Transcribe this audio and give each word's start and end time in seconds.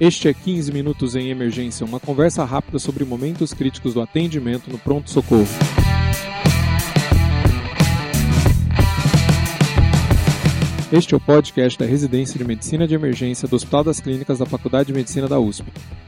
Este 0.00 0.28
é 0.28 0.32
15 0.32 0.72
Minutos 0.72 1.14
em 1.14 1.28
Emergência, 1.28 1.84
uma 1.84 2.00
conversa 2.00 2.42
rápida 2.42 2.78
sobre 2.78 3.04
momentos 3.04 3.52
críticos 3.52 3.92
do 3.92 4.00
atendimento 4.00 4.70
no 4.70 4.78
pronto-socorro. 4.78 5.46
Este 10.90 11.12
é 11.12 11.16
o 11.18 11.20
podcast 11.20 11.78
da 11.78 11.84
Residência 11.84 12.38
de 12.38 12.46
Medicina 12.46 12.88
de 12.88 12.94
Emergência 12.94 13.46
do 13.46 13.54
Hospital 13.54 13.84
das 13.84 14.00
Clínicas 14.00 14.38
da 14.38 14.46
Faculdade 14.46 14.86
de 14.86 14.94
Medicina 14.94 15.28
da 15.28 15.38
USP. 15.38 15.66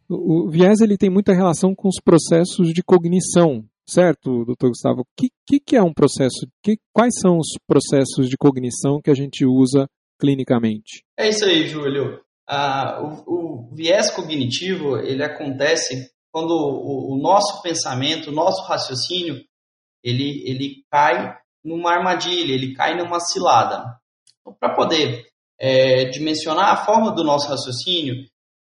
o, 0.08 0.48
viés 0.48 0.80
ele 0.80 0.96
tem 0.96 1.10
muita 1.10 1.34
relação 1.34 1.74
com 1.74 1.88
os 1.88 1.96
processos 2.00 2.72
de 2.72 2.80
cognição, 2.80 3.64
certo, 3.84 4.44
doutor 4.44 4.68
Gustavo? 4.68 5.00
O 5.00 5.06
que, 5.16 5.30
que, 5.44 5.58
que, 5.58 5.74
é 5.74 5.82
um 5.82 5.92
processo? 5.92 6.46
Que, 6.62 6.78
quais 6.92 7.12
são 7.20 7.38
os 7.38 7.48
processos 7.66 8.28
de 8.28 8.36
cognição 8.36 9.00
que 9.02 9.10
a 9.10 9.14
gente 9.14 9.44
usa 9.44 9.88
clinicamente? 10.16 11.02
É 11.18 11.28
isso 11.28 11.44
aí, 11.44 11.66
Júlio. 11.66 12.20
Ah, 12.48 13.02
o, 13.02 13.66
o, 13.66 13.74
viés 13.74 14.08
cognitivo 14.08 14.98
ele 14.98 15.24
acontece 15.24 16.12
quando 16.30 16.52
o, 16.52 17.14
o, 17.14 17.20
nosso 17.20 17.60
pensamento, 17.62 18.30
o 18.30 18.32
nosso 18.32 18.62
raciocínio, 18.68 19.42
ele, 20.04 20.44
ele 20.48 20.84
cai 20.88 21.36
numa 21.64 21.90
armadilha, 21.90 22.54
ele 22.54 22.74
cai 22.74 22.96
numa 22.96 23.18
cilada. 23.18 23.98
Então, 24.40 24.54
Para 24.54 24.72
poder 24.76 25.34
é, 25.58 26.06
dimensionar 26.06 26.70
a 26.70 26.84
forma 26.84 27.12
do 27.12 27.24
nosso 27.24 27.48
raciocínio, 27.48 28.14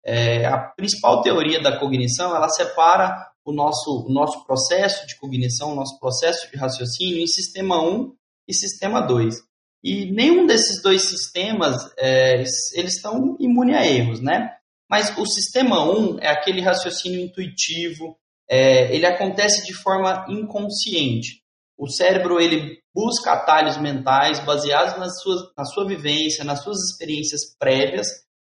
é, 0.06 0.46
a 0.46 0.58
principal 0.58 1.22
teoria 1.22 1.62
da 1.62 1.78
cognição 1.78 2.36
ela 2.36 2.50
separa 2.50 3.28
o 3.46 3.52
nosso, 3.52 4.06
o 4.08 4.12
nosso 4.12 4.46
processo 4.46 5.06
de 5.08 5.18
cognição, 5.18 5.72
o 5.72 5.76
nosso 5.76 6.00
processo 6.00 6.50
de 6.50 6.58
raciocínio 6.58 7.20
em 7.20 7.28
sistema 7.28 7.82
1 7.82 8.14
e 8.48 8.54
sistema 8.54 9.02
2. 9.02 9.36
E 9.84 10.12
nenhum 10.12 10.46
desses 10.46 10.82
dois 10.82 11.04
sistemas 11.04 11.92
é, 11.98 12.36
eles 12.36 12.96
estão 12.96 13.38
imunes 13.40 13.76
a 13.76 13.86
erros, 13.86 14.22
né? 14.22 14.56
Mas 14.90 15.16
o 15.18 15.26
sistema 15.26 15.84
1 15.84 16.20
é 16.20 16.30
aquele 16.30 16.62
raciocínio 16.62 17.20
intuitivo, 17.20 18.18
é, 18.50 18.94
ele 18.94 19.06
acontece 19.06 19.66
de 19.66 19.74
forma 19.74 20.26
inconsciente. 20.28 21.44
O 21.80 21.88
cérebro 21.88 22.42
ele 22.42 22.78
busca 22.94 23.32
atalhos 23.32 23.78
mentais 23.78 24.44
baseados 24.44 25.00
nas 25.00 25.22
suas, 25.22 25.50
na 25.58 25.64
sua 25.64 25.88
vivência, 25.88 26.44
nas 26.44 26.62
suas 26.62 26.78
experiências 26.92 27.56
prévias, 27.58 28.08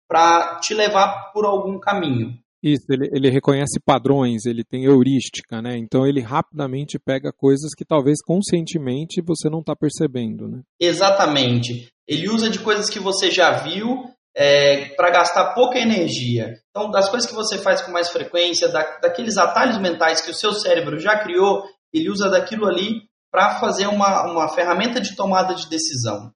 para 0.06 0.60
te 0.60 0.74
levar 0.74 1.32
por 1.32 1.46
algum 1.46 1.80
caminho. 1.80 2.38
Isso, 2.62 2.84
ele, 2.90 3.08
ele 3.12 3.30
reconhece 3.30 3.80
padrões, 3.84 4.44
ele 4.44 4.62
tem 4.62 4.84
heurística, 4.84 5.62
né? 5.62 5.76
Então 5.76 6.06
ele 6.06 6.20
rapidamente 6.20 6.98
pega 6.98 7.32
coisas 7.32 7.74
que 7.74 7.84
talvez 7.84 8.18
conscientemente 8.22 9.22
você 9.22 9.48
não 9.48 9.60
está 9.60 9.74
percebendo, 9.74 10.46
né? 10.46 10.60
Exatamente. 10.78 11.88
Ele 12.06 12.28
usa 12.28 12.50
de 12.50 12.58
coisas 12.58 12.90
que 12.90 12.98
você 12.98 13.30
já 13.30 13.62
viu 13.62 14.04
é, 14.36 14.86
para 14.96 15.10
gastar 15.10 15.54
pouca 15.54 15.78
energia. 15.78 16.54
Então, 16.70 16.90
das 16.90 17.08
coisas 17.08 17.28
que 17.28 17.36
você 17.36 17.56
faz 17.58 17.80
com 17.80 17.90
mais 17.90 18.10
frequência, 18.10 18.68
da, 18.68 18.98
daqueles 18.98 19.38
atalhos 19.38 19.78
mentais 19.78 20.20
que 20.20 20.30
o 20.30 20.34
seu 20.34 20.52
cérebro 20.52 20.98
já 20.98 21.18
criou, 21.18 21.64
ele 21.92 22.10
usa 22.10 22.28
daquilo 22.28 22.66
ali 22.66 23.02
para 23.34 23.58
fazer 23.58 23.88
uma, 23.88 24.30
uma 24.30 24.48
ferramenta 24.48 25.00
de 25.00 25.16
tomada 25.16 25.56
de 25.56 25.68
decisão. 25.68 26.32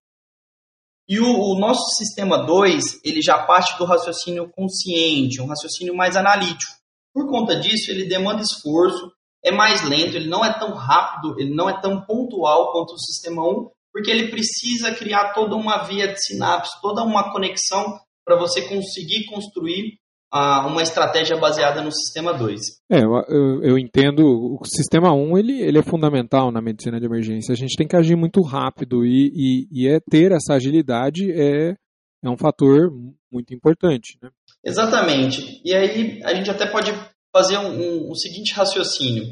E 1.09 1.20
o, 1.20 1.31
o 1.31 1.56
nosso 1.56 1.94
sistema 1.94 2.44
2, 2.44 3.04
ele 3.04 3.22
já 3.22 3.38
parte 3.47 3.78
do 3.78 3.84
raciocínio 3.84 4.50
consciente, 4.50 5.41
um 5.41 5.47
raciocínio 5.47 5.94
mais 5.94 6.16
analítico. 6.16 6.72
Por 7.14 7.31
conta 7.31 7.54
disso, 7.54 7.92
ele 7.92 8.08
demanda 8.08 8.42
esforço, 8.42 9.12
é 9.44 9.53
mais 9.53 9.88
lento, 9.88 10.16
ele 10.16 10.28
não 10.28 10.44
é 10.44 10.53
tão 10.58 10.75
rápido, 10.75 11.38
ele 11.38 11.54
não 11.54 11.70
é 11.70 11.81
tão 11.81 12.04
pontual 12.04 12.72
quanto 12.72 12.94
o 12.94 12.98
sistema 12.98 13.48
1, 13.48 13.70
porque 13.92 14.10
ele 14.10 14.28
precisa 14.28 14.92
criar 14.92 15.34
toda 15.34 15.54
uma 15.54 15.84
via 15.84 16.12
de 16.12 16.20
sinapse, 16.20 16.81
toda 16.82 17.04
uma 17.04 17.31
conexão 17.31 17.97
para 18.25 18.37
você 18.37 18.62
conseguir 18.62 19.25
construir 19.26 20.00
uma 20.32 20.82
estratégia 20.82 21.36
baseada 21.36 21.80
no 21.80 21.90
sistema 21.90 22.34
2. 22.34 22.60
É, 22.90 23.00
eu, 23.00 23.62
eu, 23.62 23.78
entendo. 23.78 24.58
O 24.60 24.64
sistema 24.64 25.12
1 25.12 25.16
um, 25.16 25.38
ele, 25.38 25.60
ele 25.60 25.78
é 25.78 25.82
fundamental 25.82 26.52
na 26.52 26.60
medicina 26.60 27.00
de 27.00 27.06
emergência. 27.06 27.52
A 27.52 27.56
gente 27.56 27.76
tem 27.76 27.86
que 27.86 27.96
agir 27.96 28.16
muito 28.16 28.42
rápido 28.42 29.04
e, 29.06 29.32
e, 29.34 29.68
e 29.70 29.88
é 29.88 30.00
ter 30.00 30.32
essa 30.32 30.54
agilidade 30.54 31.30
é, 31.32 31.74
é 32.22 32.30
um 32.30 32.36
fator 32.36 32.92
muito 33.32 33.54
importante. 33.54 34.18
Né? 34.22 34.30
Exatamente. 34.64 35.62
E 35.64 35.74
aí 35.74 36.22
a 36.24 36.34
gente 36.34 36.50
até 36.50 36.66
pode 36.66 36.92
fazer 37.32 37.58
um, 37.58 37.70
um, 37.70 38.10
um 38.10 38.14
seguinte 38.14 38.52
raciocínio. 38.52 39.24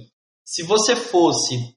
Se 0.45 0.63
você 0.63 0.95
fosse 0.95 1.77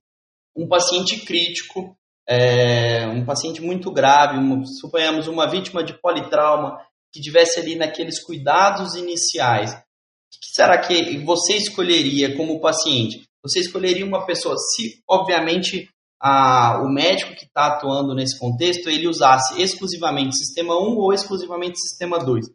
um 0.56 0.68
paciente 0.68 1.25
crítico, 1.25 1.97
é, 2.28 3.07
um 3.07 3.25
paciente 3.25 3.62
muito 3.62 3.91
grave, 3.91 4.38
uma, 4.38 4.63
suponhamos 4.66 5.28
uma 5.28 5.50
vítima 5.50 5.84
de 5.84 5.94
politrauma, 6.00 6.78
que 7.12 7.22
tivesse 7.22 7.59
ali 7.59 7.75
naqueles 7.75 8.22
cuidados 8.24 8.96
iniciais, 8.96 9.72
o 9.74 10.40
que 10.40 10.52
será 10.53 10.78
que 10.78 11.18
você 11.24 11.56
escolheria 11.58 12.36
como 12.36 12.59
paciente? 12.59 13.24
Você 13.42 13.59
escolheria 13.59 14.06
uma 14.06 14.25
pessoa, 14.25 14.56
se 14.58 15.02
obviamente 15.08 15.90
a, 16.22 16.81
o 16.84 16.90
médico 16.90 17.34
que 17.36 17.46
está 17.46 17.68
atuando 17.68 18.14
nesse 18.14 18.38
contexto 18.38 18.90
ele 18.90 19.08
usasse 19.08 19.62
exclusivamente 19.62 20.38
sistema 20.38 20.75
1 20.75 20.98
ou 20.98 21.14
exclusivamente 21.14 21.80
sistema 21.80 22.19
2. 22.19 22.46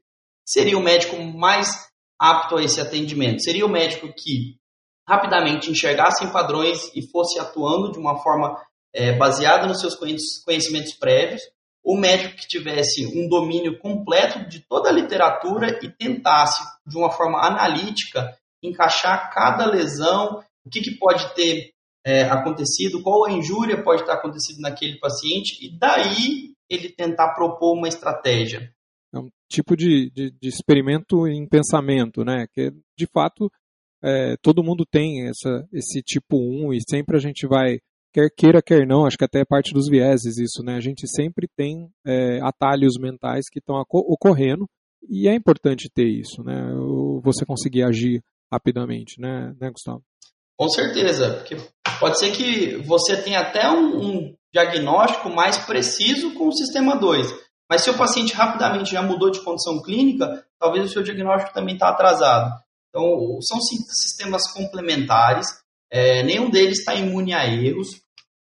Seria 0.46 0.76
o 0.76 0.82
médico 0.82 1.16
mais 1.22 1.68
apto 2.18 2.56
a 2.56 2.62
esse 2.62 2.80
atendimento? 2.80 3.42
Seria 3.42 3.64
o 3.64 3.70
médico 3.70 4.12
que 4.12 4.56
rapidamente 5.08 5.70
enxergasse 5.70 6.24
em 6.24 6.30
padrões 6.30 6.90
e 6.94 7.02
fosse 7.10 7.38
atuando 7.38 7.92
de 7.92 7.98
uma 7.98 8.22
forma 8.22 8.54
é, 8.92 9.16
baseada 9.16 9.66
nos 9.66 9.80
seus 9.80 9.94
conhecimentos 9.96 10.94
prévios? 10.94 11.42
O 11.84 11.96
médico 11.96 12.36
que 12.36 12.48
tivesse 12.48 13.06
um 13.06 13.28
domínio 13.28 13.78
completo 13.78 14.48
de 14.48 14.60
toda 14.60 14.88
a 14.88 14.92
literatura 14.92 15.78
e 15.82 15.90
tentasse, 15.90 16.64
de 16.86 16.96
uma 16.96 17.10
forma 17.10 17.38
analítica, 17.46 18.34
encaixar 18.62 19.30
cada 19.32 19.66
lesão, 19.66 20.42
o 20.64 20.70
que, 20.70 20.80
que 20.80 20.96
pode 20.98 21.34
ter 21.34 21.72
é, 22.06 22.22
acontecido, 22.22 23.02
qual 23.02 23.26
a 23.26 23.32
injúria 23.32 23.82
pode 23.82 24.04
ter 24.04 24.12
acontecido 24.12 24.60
naquele 24.60 24.98
paciente, 24.98 25.58
e 25.64 25.78
daí 25.78 26.54
ele 26.70 26.88
tentar 26.88 27.34
propor 27.34 27.74
uma 27.76 27.88
estratégia. 27.88 28.72
É 29.12 29.18
um 29.18 29.28
tipo 29.50 29.76
de, 29.76 30.10
de, 30.10 30.30
de 30.30 30.48
experimento 30.48 31.28
em 31.28 31.46
pensamento, 31.46 32.24
né? 32.24 32.46
Que 32.52 32.72
de 32.98 33.06
fato 33.12 33.50
é, 34.02 34.36
todo 34.42 34.64
mundo 34.64 34.84
tem 34.90 35.28
essa, 35.28 35.66
esse 35.72 36.02
tipo 36.02 36.36
1 36.36 36.72
e 36.72 36.78
sempre 36.88 37.16
a 37.16 37.20
gente 37.20 37.46
vai 37.46 37.78
quer 38.14 38.30
queira, 38.30 38.62
quer 38.62 38.86
não, 38.86 39.04
acho 39.04 39.18
que 39.18 39.24
até 39.24 39.40
é 39.40 39.44
parte 39.44 39.74
dos 39.74 39.88
vieses 39.88 40.38
isso, 40.38 40.62
né? 40.62 40.76
A 40.76 40.80
gente 40.80 41.06
sempre 41.08 41.48
tem 41.56 41.90
é, 42.06 42.38
atalhos 42.40 42.94
mentais 42.98 43.46
que 43.50 43.58
estão 43.58 43.74
ocorrendo 43.90 44.66
e 45.10 45.28
é 45.28 45.34
importante 45.34 45.90
ter 45.92 46.06
isso, 46.06 46.42
né? 46.44 46.62
Você 47.22 47.44
conseguir 47.44 47.82
agir 47.82 48.22
rapidamente, 48.52 49.20
né, 49.20 49.52
né 49.60 49.70
Gustavo? 49.70 50.02
Com 50.56 50.68
certeza, 50.68 51.34
porque 51.34 51.56
pode 51.98 52.18
ser 52.18 52.30
que 52.30 52.76
você 52.82 53.20
tenha 53.20 53.40
até 53.40 53.68
um, 53.68 53.98
um 54.00 54.36
diagnóstico 54.52 55.28
mais 55.28 55.58
preciso 55.58 56.32
com 56.34 56.46
o 56.46 56.56
sistema 56.56 56.96
2, 56.96 57.26
mas 57.68 57.82
se 57.82 57.90
o 57.90 57.98
paciente 57.98 58.32
rapidamente 58.32 58.92
já 58.92 59.02
mudou 59.02 59.30
de 59.30 59.42
condição 59.42 59.82
clínica, 59.82 60.46
talvez 60.60 60.84
o 60.84 60.88
seu 60.88 61.02
diagnóstico 61.02 61.52
também 61.52 61.74
está 61.74 61.88
atrasado. 61.88 62.52
Então, 62.88 63.40
são 63.40 63.60
sistemas 63.60 64.52
complementares, 64.52 65.48
é, 65.90 66.22
nenhum 66.22 66.48
deles 66.48 66.78
está 66.78 66.94
imune 66.94 67.34
a 67.34 67.44
erros, 67.44 68.03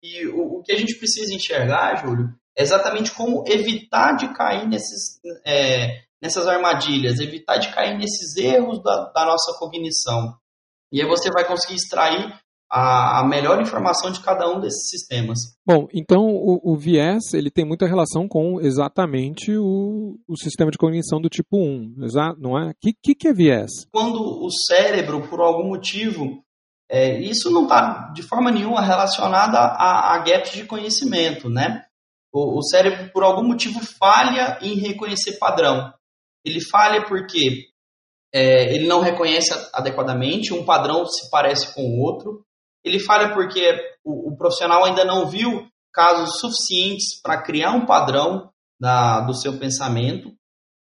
e 0.02 0.28
o, 0.28 0.60
o 0.60 0.64
que 0.64 0.72
a 0.72 0.78
gente 0.78 0.96
precisa 0.98 1.34
enxergar, 1.34 2.04
Júlio, 2.04 2.30
é 2.58 2.64
exatamente 2.64 3.12
como 3.12 3.44
evitar 3.48 4.16
de 4.16 4.34
cair 4.34 4.68
nesses, 4.68 5.20
é, 5.46 6.02
nessas 6.22 6.48
armadilhas, 6.48 7.20
evitar 7.20 7.58
de 7.58 7.74
cair 7.74 7.98
nesses 7.98 8.36
erros 8.36 8.82
da, 8.84 9.12
da 9.14 9.26
nossa 9.26 9.58
cognição. 9.58 10.36
E 10.92 11.02
aí 11.02 11.08
você 11.08 11.32
vai 11.32 11.48
conseguir 11.48 11.76
extrair 11.76 12.34
a, 12.72 13.28
melhor 13.28 13.62
informação 13.62 14.12
de 14.12 14.22
cada 14.22 14.50
um 14.50 14.60
desses 14.60 14.90
sistemas. 14.90 15.40
Bom, 15.66 15.88
então 15.94 16.26
o, 16.26 16.74
o 16.74 16.78
viés 16.78 17.34
ele 17.34 17.52
tem 17.52 17.66
muita 17.66 17.86
relação 17.86 18.28
com 18.28 18.62
exatamente 18.62 19.56
o, 19.58 20.18
o, 20.28 20.38
sistema 20.38 20.72
de 20.72 20.78
cognição 20.78 21.20
do 21.20 21.28
tipo 21.28 21.58
1, 21.58 21.96
não 22.40 22.58
é? 22.58 22.72
O 22.72 22.76
que, 22.80 22.94
que, 23.02 23.16
que 23.16 23.28
é 23.28 23.34
viés? 23.34 23.72
Quando 23.92 24.22
o 24.22 24.50
cérebro, 24.50 25.28
por 25.28 25.42
algum 25.42 25.68
motivo, 25.68 26.44
É, 26.92 27.18
isso 27.22 27.50
não 27.50 27.64
está 27.64 28.12
de 28.14 28.22
forma 28.22 28.52
nenhuma 28.52 28.82
relacionado 28.82 29.56
a, 29.56 30.14
a 30.14 30.18
gaps 30.20 30.52
de 30.52 30.66
conhecimento, 30.66 31.50
né? 31.50 31.86
O, 32.34 32.60
o, 32.60 32.62
cérebro, 32.62 33.10
por 33.14 33.24
algum 33.24 33.48
motivo, 33.48 33.80
falha 33.98 34.60
em 34.62 34.76
reconhecer 34.76 35.38
padrão. 35.40 35.94
Ele 36.44 36.60
falha 36.60 37.06
porque 37.06 37.70
é, 38.34 38.76
ele 38.76 38.88
não 38.88 39.00
reconhece 39.00 39.54
adequadamente, 39.74 40.54
um 40.54 40.66
padrão 40.66 41.06
se 41.06 41.30
parece 41.30 41.74
com 41.74 41.82
o 41.82 42.02
outro. 42.02 42.46
Ele 42.84 43.00
falha 43.00 43.34
porque 43.34 43.74
o, 44.04 44.30
o 44.34 44.38
profissional 44.38 44.84
ainda 44.84 45.06
não 45.06 45.30
viu 45.30 45.66
casos 45.94 46.40
suficientes 46.40 47.22
para 47.22 47.42
criar 47.42 47.72
um 47.72 47.86
padrão 47.86 48.52
da, 48.78 49.22
do 49.22 49.34
seu 49.34 49.58
pensamento, 49.58 50.34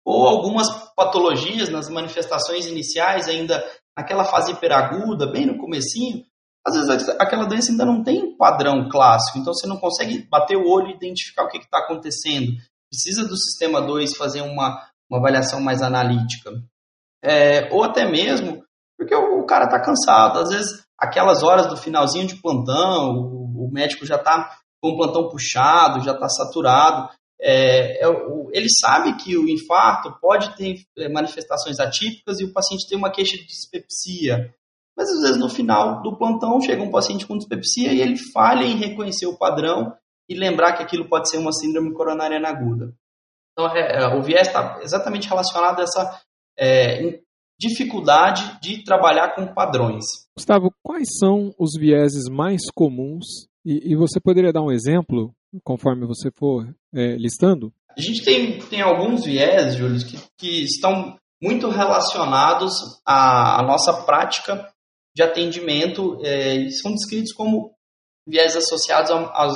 ou 0.04 0.26
algumas 0.26 0.68
patologias 0.94 1.68
nas 1.68 1.88
manifestações 1.88 2.66
iniciais, 2.66 3.28
ainda 3.28 3.62
naquela 3.96 4.24
fase 4.24 4.52
hiperaguda, 4.52 5.30
bem 5.30 5.46
no 5.46 5.58
comecinho, 5.58 6.24
às 6.66 6.74
vezes 6.74 7.08
aquela 7.20 7.44
doença 7.44 7.70
ainda 7.70 7.84
não 7.84 8.02
tem 8.02 8.36
padrão 8.36 8.88
clássico, 8.88 9.38
então 9.38 9.52
você 9.52 9.66
não 9.66 9.76
consegue 9.76 10.26
bater 10.28 10.56
o 10.56 10.66
olho 10.66 10.88
e 10.88 10.94
identificar 10.94 11.44
o 11.44 11.48
que 11.48 11.58
está 11.58 11.78
acontecendo. 11.78 12.52
Precisa 12.90 13.26
do 13.26 13.36
sistema 13.36 13.82
2 13.82 14.16
fazer 14.16 14.40
uma, 14.40 14.82
uma 15.10 15.18
avaliação 15.18 15.60
mais 15.60 15.82
analítica. 15.82 16.50
É, 17.22 17.72
ou 17.72 17.84
até 17.84 18.08
mesmo 18.08 18.64
porque 18.96 19.14
o, 19.14 19.40
o 19.40 19.46
cara 19.46 19.64
está 19.64 19.80
cansado. 19.80 20.38
Às 20.38 20.50
vezes, 20.50 20.84
aquelas 20.98 21.42
horas 21.42 21.66
do 21.66 21.76
finalzinho 21.76 22.26
de 22.26 22.40
plantão, 22.40 23.12
o, 23.14 23.66
o 23.66 23.70
médico 23.70 24.06
já 24.06 24.16
está 24.16 24.56
com 24.80 24.90
o 24.90 24.96
plantão 24.96 25.28
puxado, 25.28 26.00
já 26.00 26.12
está 26.12 26.28
saturado. 26.28 27.10
É, 27.40 28.04
é, 28.04 28.08
ele 28.52 28.68
sabe 28.80 29.16
que 29.16 29.36
o 29.36 29.48
infarto 29.48 30.16
pode 30.20 30.56
ter 30.56 30.82
é, 30.96 31.08
manifestações 31.08 31.78
atípicas 31.78 32.40
e 32.40 32.44
o 32.44 32.52
paciente 32.52 32.88
tem 32.88 32.96
uma 32.96 33.10
queixa 33.10 33.36
de 33.36 33.46
dispepsia. 33.46 34.54
Mas 34.96 35.10
às 35.10 35.20
vezes 35.22 35.36
no 35.38 35.48
final 35.48 36.02
do 36.02 36.16
plantão 36.16 36.60
chega 36.60 36.82
um 36.82 36.90
paciente 36.90 37.26
com 37.26 37.36
dispepsia 37.36 37.92
e 37.92 38.00
ele 38.00 38.16
falha 38.16 38.64
em 38.64 38.76
reconhecer 38.76 39.26
o 39.26 39.36
padrão 39.36 39.92
e 40.28 40.34
lembrar 40.34 40.74
que 40.74 40.82
aquilo 40.82 41.08
pode 41.08 41.28
ser 41.28 41.38
uma 41.38 41.52
síndrome 41.52 41.92
coronariana 41.92 42.48
aguda. 42.48 42.94
Então 43.52 43.68
é, 43.74 44.02
é 44.02 44.06
o 44.16 44.22
viés 44.22 44.46
está 44.46 44.80
exatamente 44.82 45.28
relacionado 45.28 45.80
a 45.80 45.82
essa 45.82 46.20
é, 46.58 47.20
dificuldade 47.58 48.58
de 48.60 48.84
trabalhar 48.84 49.34
com 49.34 49.52
padrões. 49.52 50.04
Gustavo, 50.36 50.72
quais 50.82 51.08
são 51.18 51.52
os 51.58 51.72
vieses 51.78 52.28
mais 52.28 52.62
comuns? 52.74 53.24
E, 53.64 53.92
e 53.92 53.96
você 53.96 54.20
poderia 54.20 54.52
dar 54.52 54.62
um 54.62 54.72
exemplo 54.72 55.34
conforme 55.62 56.06
você 56.06 56.30
for 56.30 56.66
é, 56.94 57.16
listando? 57.16 57.72
A 57.96 58.00
gente 58.00 58.24
tem, 58.24 58.58
tem 58.58 58.80
alguns 58.80 59.24
viés, 59.24 59.76
Júlio, 59.76 60.04
que, 60.04 60.18
que 60.36 60.64
estão 60.64 61.16
muito 61.42 61.68
relacionados 61.68 63.00
à, 63.06 63.60
à 63.60 63.62
nossa 63.62 63.92
prática 64.04 64.68
de 65.14 65.22
atendimento 65.22 66.18
é, 66.24 66.56
e 66.56 66.72
são 66.72 66.92
descritos 66.92 67.32
como 67.32 67.72
viés 68.26 68.56
associados 68.56 69.10
à 69.10 69.50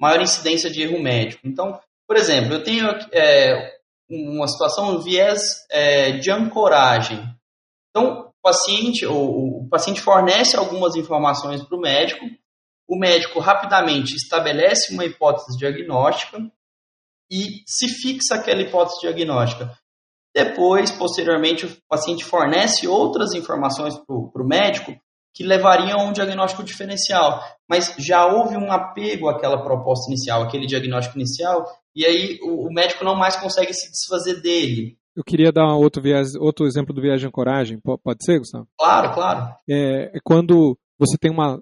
maior 0.00 0.22
incidência 0.22 0.70
de 0.70 0.82
erro 0.82 1.02
médico. 1.02 1.46
Então, 1.46 1.78
por 2.06 2.16
exemplo, 2.16 2.54
eu 2.54 2.62
tenho 2.62 2.86
é, 3.12 3.76
uma 4.08 4.46
situação, 4.46 4.96
um 4.96 5.00
viés 5.00 5.40
é, 5.70 6.12
de 6.12 6.30
ancoragem. 6.30 7.22
Então, 7.90 8.28
o 8.28 8.32
paciente, 8.42 9.04
o, 9.04 9.64
o 9.64 9.68
paciente 9.68 10.00
fornece 10.00 10.56
algumas 10.56 10.94
informações 10.94 11.62
para 11.62 11.76
o 11.76 11.80
médico, 11.80 12.24
o 12.88 12.98
médico 12.98 13.40
rapidamente 13.40 14.14
estabelece 14.14 14.92
uma 14.92 15.04
hipótese 15.04 15.58
diagnóstica 15.58 16.38
e 17.30 17.62
se 17.66 17.88
fixa 17.88 18.36
aquela 18.36 18.62
hipótese 18.62 19.00
diagnóstica. 19.00 19.76
Depois, 20.34 20.90
posteriormente, 20.90 21.66
o 21.66 21.76
paciente 21.88 22.24
fornece 22.24 22.86
outras 22.86 23.32
informações 23.32 23.96
para 23.96 24.42
o 24.42 24.46
médico 24.46 24.94
que 25.34 25.44
levariam 25.44 26.00
a 26.00 26.04
um 26.04 26.12
diagnóstico 26.12 26.62
diferencial. 26.62 27.42
Mas 27.68 27.94
já 27.98 28.26
houve 28.26 28.56
um 28.56 28.70
apego 28.70 29.28
àquela 29.28 29.62
proposta 29.62 30.10
inicial, 30.10 30.42
aquele 30.42 30.66
diagnóstico 30.66 31.18
inicial, 31.18 31.66
e 31.94 32.04
aí 32.04 32.38
o, 32.42 32.68
o 32.68 32.72
médico 32.72 33.04
não 33.04 33.14
mais 33.14 33.36
consegue 33.36 33.72
se 33.74 33.90
desfazer 33.90 34.40
dele. 34.40 34.96
Eu 35.16 35.24
queria 35.24 35.50
dar 35.50 35.74
outro, 35.74 36.02
viés, 36.02 36.34
outro 36.34 36.66
exemplo 36.66 36.94
do 36.94 37.00
viagem 37.00 37.30
coragem. 37.30 37.80
Pode 37.80 38.22
ser, 38.22 38.38
Gustavo? 38.38 38.68
Claro, 38.78 39.14
claro. 39.14 39.54
É, 39.68 40.10
é 40.14 40.18
quando 40.22 40.78
você 40.98 41.16
tem 41.18 41.30
uma. 41.30 41.60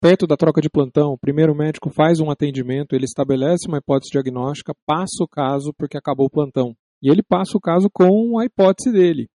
Perto 0.00 0.26
da 0.26 0.36
troca 0.36 0.60
de 0.60 0.68
plantão, 0.68 1.12
o 1.12 1.18
primeiro 1.18 1.54
médico 1.54 1.90
faz 1.90 2.20
um 2.20 2.30
atendimento, 2.30 2.94
ele 2.94 3.04
estabelece 3.04 3.68
uma 3.68 3.78
hipótese 3.78 4.10
diagnóstica, 4.10 4.74
passa 4.86 5.22
o 5.22 5.28
caso 5.28 5.72
porque 5.76 5.96
acabou 5.96 6.26
o 6.26 6.30
plantão. 6.30 6.74
E 7.02 7.10
ele 7.10 7.22
passa 7.22 7.56
o 7.56 7.60
caso 7.60 7.88
com 7.92 8.38
a 8.38 8.44
hipótese 8.44 8.92
dele. 8.92 9.28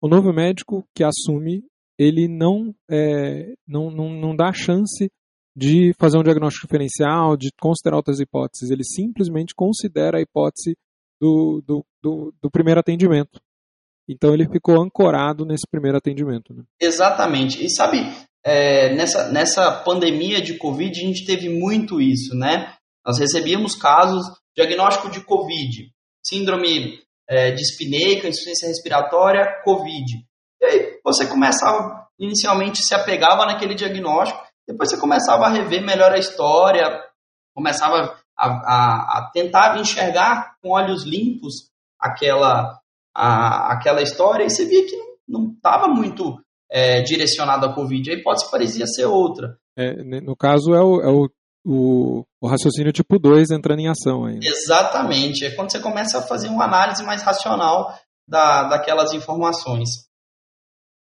O 0.00 0.08
novo 0.08 0.32
médico 0.32 0.84
que 0.94 1.02
assume, 1.02 1.64
ele 1.98 2.28
não, 2.28 2.72
é, 2.88 3.54
não, 3.66 3.90
não, 3.90 4.10
não 4.10 4.36
dá 4.36 4.52
chance 4.52 5.10
de 5.56 5.92
fazer 5.98 6.18
um 6.18 6.22
diagnóstico 6.22 6.66
diferencial, 6.66 7.36
de 7.36 7.50
considerar 7.60 7.96
outras 7.96 8.20
hipóteses. 8.20 8.70
Ele 8.70 8.84
simplesmente 8.84 9.54
considera 9.56 10.18
a 10.18 10.20
hipótese 10.20 10.76
do, 11.20 11.60
do, 11.66 11.84
do, 12.00 12.32
do 12.40 12.50
primeiro 12.50 12.78
atendimento. 12.78 13.40
Então 14.08 14.32
ele 14.32 14.48
ficou 14.48 14.80
ancorado 14.80 15.44
nesse 15.44 15.66
primeiro 15.68 15.98
atendimento. 15.98 16.54
Né? 16.54 16.62
Exatamente. 16.80 17.62
E 17.62 17.68
sabe, 17.68 17.98
é, 18.44 18.94
nessa, 18.94 19.30
nessa 19.30 19.70
pandemia 19.82 20.40
de 20.40 20.56
Covid, 20.56 20.98
a 20.98 21.04
gente 21.04 21.24
teve 21.24 21.48
muito 21.48 22.00
isso, 22.00 22.34
né? 22.34 22.74
Nós 23.06 23.18
recebíamos 23.18 23.74
casos, 23.74 24.24
diagnóstico 24.56 25.10
de 25.10 25.20
Covid, 25.20 25.90
síndrome 26.24 27.00
é, 27.28 27.50
de 27.50 27.62
espineica, 27.62 28.28
insuficiência 28.28 28.68
respiratória, 28.68 29.60
Covid. 29.64 30.24
E 30.60 30.64
aí 30.64 31.00
você 31.04 31.26
começava, 31.26 32.06
inicialmente 32.18 32.82
se 32.82 32.94
apegava 32.94 33.46
naquele 33.46 33.74
diagnóstico, 33.74 34.40
depois 34.66 34.90
você 34.90 34.98
começava 34.98 35.46
a 35.46 35.50
rever 35.50 35.82
melhor 35.82 36.12
a 36.12 36.18
história, 36.18 37.02
começava 37.54 38.18
a, 38.36 38.46
a, 38.46 39.18
a 39.18 39.30
tentar 39.32 39.78
enxergar 39.78 40.56
com 40.60 40.70
olhos 40.70 41.04
limpos 41.04 41.70
aquela, 41.98 42.78
a, 43.14 43.72
aquela 43.72 44.02
história 44.02 44.44
e 44.44 44.50
você 44.50 44.64
via 44.64 44.86
que 44.86 44.96
não 45.26 45.52
estava 45.52 45.88
muito 45.88 46.38
é, 46.70 47.02
direcionado 47.02 47.66
à 47.66 47.74
Covid. 47.74 48.10
A 48.10 48.14
hipótese 48.14 48.50
parecia 48.50 48.86
ser 48.86 49.06
outra. 49.06 49.58
É, 49.76 50.02
no 50.20 50.36
caso, 50.36 50.74
é 50.74 50.82
o, 50.82 51.00
é 51.00 51.08
o, 51.08 51.30
o, 51.64 52.24
o 52.40 52.48
raciocínio 52.48 52.92
tipo 52.92 53.18
2 53.18 53.50
entrando 53.50 53.80
em 53.80 53.88
ação. 53.88 54.24
Aí. 54.24 54.38
Exatamente. 54.42 55.44
É 55.44 55.50
quando 55.50 55.70
você 55.70 55.80
começa 55.80 56.18
a 56.18 56.22
fazer 56.22 56.48
uma 56.48 56.64
análise 56.64 57.02
mais 57.04 57.22
racional 57.22 57.94
da, 58.26 58.64
daquelas 58.64 59.12
informações. 59.12 59.88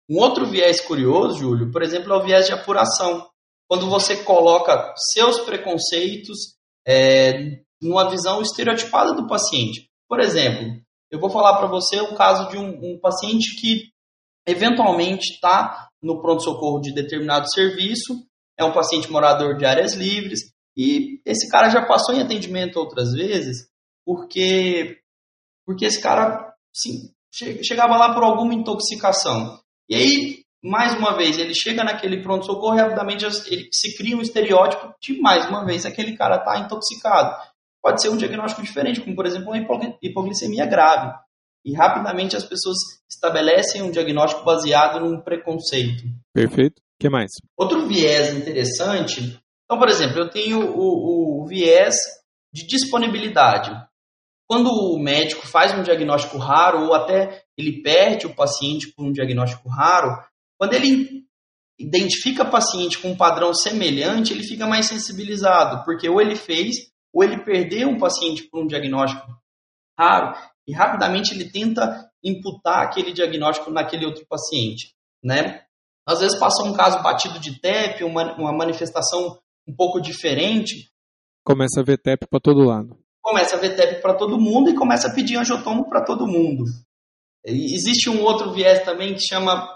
Um 0.09 0.19
outro 0.19 0.47
viés 0.47 0.81
curioso, 0.81 1.39
Júlio, 1.39 1.71
por 1.73 1.83
exemplo, 1.83 2.13
é 2.13 2.17
o 2.17 2.23
viés 2.23 2.47
de 2.47 2.53
apuração. 2.53 3.27
Quando 3.69 3.89
você 3.89 4.23
coloca 4.23 4.95
seus 5.13 5.41
preconceitos 5.41 6.57
é, 6.87 7.61
numa 7.83 8.09
visão 8.09 8.41
estereotipada 8.41 9.13
do 9.13 9.27
paciente. 9.27 9.91
Por 10.09 10.21
exemplo, 10.21 10.81
eu 11.11 11.19
vou 11.19 11.31
falar 11.31 11.57
para 11.57 11.67
você 11.67 12.01
o 12.01 12.15
caso 12.15 12.49
de 12.49 12.57
um, 12.57 12.95
um 12.95 12.99
paciente 13.01 13.57
que 13.61 13.91
eventualmente 14.47 15.35
está 15.35 15.89
no 16.03 16.21
pronto-socorro 16.21 16.81
de 16.81 16.95
determinado 16.95 17.51
serviço, 17.53 18.25
é 18.59 18.65
um 18.65 18.73
paciente 18.73 19.11
morador 19.11 19.57
de 19.57 19.67
áreas 19.67 19.95
livres, 19.95 20.41
e 20.77 21.21
esse 21.25 21.49
cara 21.51 21.69
já 21.69 21.85
passou 21.85 22.15
em 22.15 22.21
atendimento 22.21 22.77
outras 22.79 23.13
vezes, 23.13 23.69
porque, 24.05 24.99
porque 25.65 25.85
esse 25.85 26.01
cara 26.01 26.55
sim, 26.75 27.11
chegava 27.63 27.97
lá 27.97 28.15
por 28.15 28.23
alguma 28.23 28.55
intoxicação. 28.55 29.59
E 29.89 29.95
aí, 29.95 30.45
mais 30.63 30.95
uma 30.95 31.17
vez, 31.17 31.39
ele 31.39 31.55
chega 31.55 31.83
naquele 31.83 32.23
pronto-socorro 32.23 32.77
e 32.77 32.81
rapidamente 32.81 33.25
ele 33.47 33.69
se 33.73 33.97
cria 33.97 34.17
um 34.17 34.21
estereótipo 34.21 34.95
de, 35.01 35.21
mais 35.21 35.47
uma 35.47 35.65
vez, 35.65 35.85
aquele 35.85 36.17
cara 36.17 36.37
está 36.37 36.59
intoxicado. 36.59 37.37
Pode 37.83 38.03
ser 38.03 38.09
um 38.11 38.17
diagnóstico 38.17 38.63
diferente, 38.63 39.01
como, 39.01 39.15
por 39.15 39.27
exemplo, 39.27 39.49
uma 39.49 39.97
hipoglicemia 40.03 40.67
grave 40.67 41.15
e 41.67 41.75
rapidamente 41.75 42.37
as 42.37 42.45
pessoas 42.45 42.77
estabelecem 43.11 43.83
um 43.83 43.91
diagnóstico 43.91 44.45
baseado 44.45 45.01
num 45.01 45.21
preconceito. 45.21 46.05
Perfeito. 46.33 46.79
O 46.79 46.99
que 47.01 47.11
mais? 47.11 47.33
Outro 47.59 47.89
viés 47.89 48.33
interessante. 48.33 49.21
Então, 49.65 49.77
por 49.77 49.89
exemplo, 49.89 50.19
eu 50.19 50.31
tenho 50.31 50.61
o, 50.61 51.43
o 51.43 51.47
viés 51.47 51.97
de 52.55 52.65
disponibilidade. 52.65 53.73
Quando 54.49 54.69
o 54.69 54.97
médico 55.03 55.45
faz 55.45 55.77
um 55.77 55.83
diagnóstico 55.83 56.39
raro 56.39 56.85
ou 56.85 56.95
até 56.95 57.43
ele 57.59 57.83
perde 57.83 58.27
o 58.27 58.35
paciente 58.35 58.93
por 58.95 59.05
um 59.05 59.11
diagnóstico 59.11 59.69
raro, 59.69 60.25
quando 60.57 60.75
ele 60.75 61.27
identifica 61.79 62.45
paciente 62.45 62.99
com 62.99 63.09
um 63.09 63.17
padrão 63.17 63.53
semelhante, 63.53 64.33
ele 64.33 64.45
fica 64.45 64.69
mais 64.69 64.87
sensibilizado, 64.87 65.85
porque 65.85 66.09
ou 66.09 66.21
ele 66.21 66.37
fez 66.37 66.77
ou 67.13 67.25
ele 67.25 67.43
perdeu 67.45 67.89
um 67.89 67.99
paciente 67.99 68.45
por 68.45 68.63
um 68.63 68.67
diagnóstico 68.67 69.27
raro 69.99 70.33
e 70.67 70.73
rapidamente 70.73 71.33
ele 71.33 71.51
tenta 71.51 72.11
imputar 72.23 72.83
aquele 72.83 73.13
diagnóstico 73.13 73.71
naquele 73.71 74.05
outro 74.05 74.27
paciente, 74.27 74.95
né? 75.23 75.63
Às 76.07 76.21
vezes 76.21 76.39
passa 76.39 76.63
um 76.63 76.73
caso 76.73 77.03
batido 77.03 77.39
de 77.41 77.61
TEP, 77.61 78.05
uma, 78.05 78.35
uma 78.37 78.53
manifestação 78.53 79.39
um 79.67 79.75
pouco 79.75 80.01
diferente. 80.01 80.91
Começa 81.45 81.81
a 81.81 81.85
ver 81.85 81.99
TEP 81.99 82.27
para 82.29 82.41
todo 82.41 82.65
lado. 82.65 82.97
Começa 83.21 83.57
a 83.57 83.59
ver 83.59 83.75
TEP 83.75 84.01
para 84.01 84.15
todo 84.15 84.39
mundo 84.39 84.71
e 84.71 84.75
começa 84.75 85.09
a 85.09 85.15
pedir 85.15 85.37
angiotomo 85.37 85.89
para 85.89 86.05
todo 86.05 86.27
mundo. 86.27 86.65
Existe 87.45 88.09
um 88.09 88.23
outro 88.23 88.53
viés 88.53 88.85
também 88.85 89.15
que 89.15 89.21
chama 89.21 89.69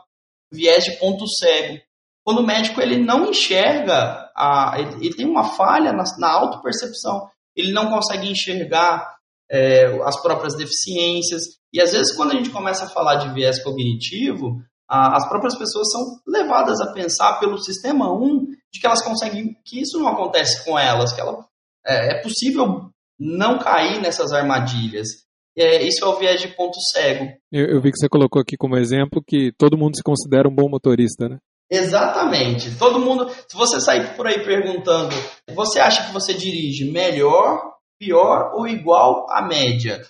viés 0.53 0.85
de 0.85 0.99
ponto 0.99 1.25
cego. 1.29 1.81
quando 2.25 2.41
o 2.41 2.47
médico 2.47 2.81
ele 2.81 2.97
não 2.97 3.31
enxerga, 3.31 4.31
a, 4.37 4.75
ele, 4.79 5.07
ele 5.07 5.17
tem 5.17 5.27
uma 5.27 5.45
falha 5.45 5.93
na, 5.93 6.05
na 6.19 6.31
autopercepção, 6.31 7.29
ele 7.57 7.73
não 7.73 7.91
consegue 7.91 8.29
enxergar 8.29 9.20
é, 9.51 9.87
as 10.05 10.21
próprias 10.23 10.57
deficiências, 10.57 11.43
e 11.73 11.81
às 11.81 11.93
vezes 11.93 12.15
quando 12.15 12.33
a 12.33 12.37
gente 12.37 12.51
começa 12.51 12.85
a 12.85 12.89
falar 12.89 13.17
de 13.17 13.35
viés 13.35 13.63
cognitivo, 13.63 14.63
a, 14.89 15.17
as 15.17 15.29
próprias 15.29 15.57
pessoas 15.57 15.91
são 15.91 16.19
levadas 16.27 16.81
a 16.81 16.93
pensar 16.93 17.39
pelo 17.41 17.59
sistema 17.59 18.13
1 18.13 18.47
de 18.73 18.81
que 18.81 18.87
elas 18.87 19.03
conseguem, 19.03 19.57
que 19.65 19.81
isso 19.81 19.99
não 19.99 20.09
acontece 20.09 20.65
com 20.65 20.79
elas, 20.79 21.13
que 21.13 21.21
ela, 21.21 21.45
é, 21.87 22.19
é 22.19 22.23
possível 22.23 22.91
não 23.19 23.59
cair 23.59 24.01
nessas 24.01 24.33
armadilhas. 24.33 25.09
É, 25.57 25.83
isso 25.83 26.05
é 26.05 26.09
o 26.09 26.17
viés 26.17 26.41
de 26.41 26.49
ponto 26.49 26.79
cego. 26.93 27.27
Eu, 27.53 27.67
eu, 27.67 27.83
vi 27.83 27.91
que 27.91 27.99
você 27.99 28.09
colocou 28.09 28.41
aqui 28.41 28.57
como 28.57 28.79
exemplo 28.79 29.23
que 29.27 29.53
todo 29.59 29.77
mundo 29.77 29.97
se 29.97 30.03
considera 30.03 30.49
um 30.49 30.55
bom 30.55 30.69
motorista, 30.69 31.29
né? 31.29 31.39
Exatamente. 31.71 32.77
Todo 32.79 32.99
mundo. 32.99 33.29
Se 33.29 33.57
você 33.57 33.81
sair 33.81 34.17
por 34.17 34.27
aí 34.27 34.45
perguntando, 34.45 35.15
você 35.55 35.79
acha 35.79 36.07
que 36.07 36.13
você 36.13 36.35
dirige 36.35 36.91
melhor, 36.91 37.70
pior 38.01 38.53
ou 38.55 38.67
igual 38.67 39.27
à 39.31 39.47
média? 39.47 40.03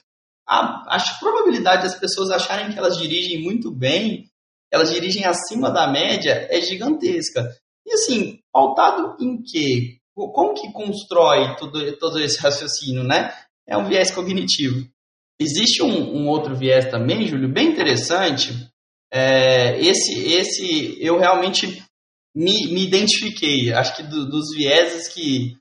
A, 0.49 0.97
a 0.97 1.18
probabilidade 1.18 1.82
das 1.82 1.99
pessoas 1.99 2.30
acharem 2.30 2.73
que 2.73 2.78
elas 2.78 2.97
dirigem 2.97 3.42
muito 3.42 3.70
bem, 3.70 4.30
elas 4.70 4.92
dirigem 4.92 5.25
acima 5.25 5.70
da 5.70 5.90
média, 5.90 6.47
é 6.49 6.61
gigantesca. 6.61 7.54
E 7.85 7.92
assim, 7.92 8.38
pautado 8.52 9.16
em 9.20 9.42
quê? 9.42 9.99
Como 10.14 10.54
que 10.54 10.73
constrói 10.73 11.56
todo, 11.56 11.99
todo 11.99 12.20
esse 12.20 12.38
raciocínio, 12.38 13.02
né? 13.02 13.35
É 13.66 13.76
um 13.76 13.87
viés 13.87 14.11
cognitivo. 14.11 14.88
Existe 15.40 15.82
um, 15.82 16.16
um 16.16 16.28
outro 16.28 16.54
viés 16.54 16.90
também, 16.90 17.26
Júlio, 17.26 17.52
bem 17.52 17.68
interessante, 17.68 18.70
é, 19.12 19.80
esse, 19.80 20.32
esse 20.32 20.97
eu 21.04 21.18
realmente 21.18 21.82
me, 22.35 22.68
me 22.68 22.85
identifiquei. 22.85 23.73
Acho 23.73 23.97
que 23.97 24.02
do, 24.04 24.28
dos 24.28 24.54
vieses 24.54 25.09
que, 25.09 25.56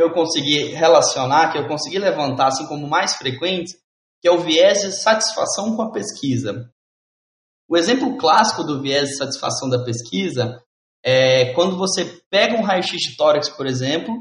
que 0.00 0.04
eu 0.04 0.12
consegui 0.12 0.68
relacionar, 0.68 1.52
que 1.52 1.58
eu 1.58 1.68
consegui 1.68 1.98
levantar 1.98 2.46
assim 2.46 2.66
como 2.66 2.88
mais 2.88 3.16
frequentes, 3.16 3.74
que 4.18 4.26
é 4.26 4.30
o 4.30 4.38
viés 4.38 4.78
de 4.78 4.92
satisfação 4.92 5.76
com 5.76 5.82
a 5.82 5.92
pesquisa. 5.92 6.70
O 7.68 7.76
exemplo 7.76 8.16
clássico 8.16 8.64
do 8.64 8.80
viés 8.80 9.10
de 9.10 9.16
satisfação 9.16 9.68
da 9.68 9.84
pesquisa 9.84 10.58
é 11.04 11.52
quando 11.52 11.76
você 11.76 12.22
pega 12.30 12.56
um 12.56 12.62
raio-x 12.62 12.98
de 12.98 13.16
tórax, 13.16 13.50
por 13.50 13.66
exemplo, 13.66 14.14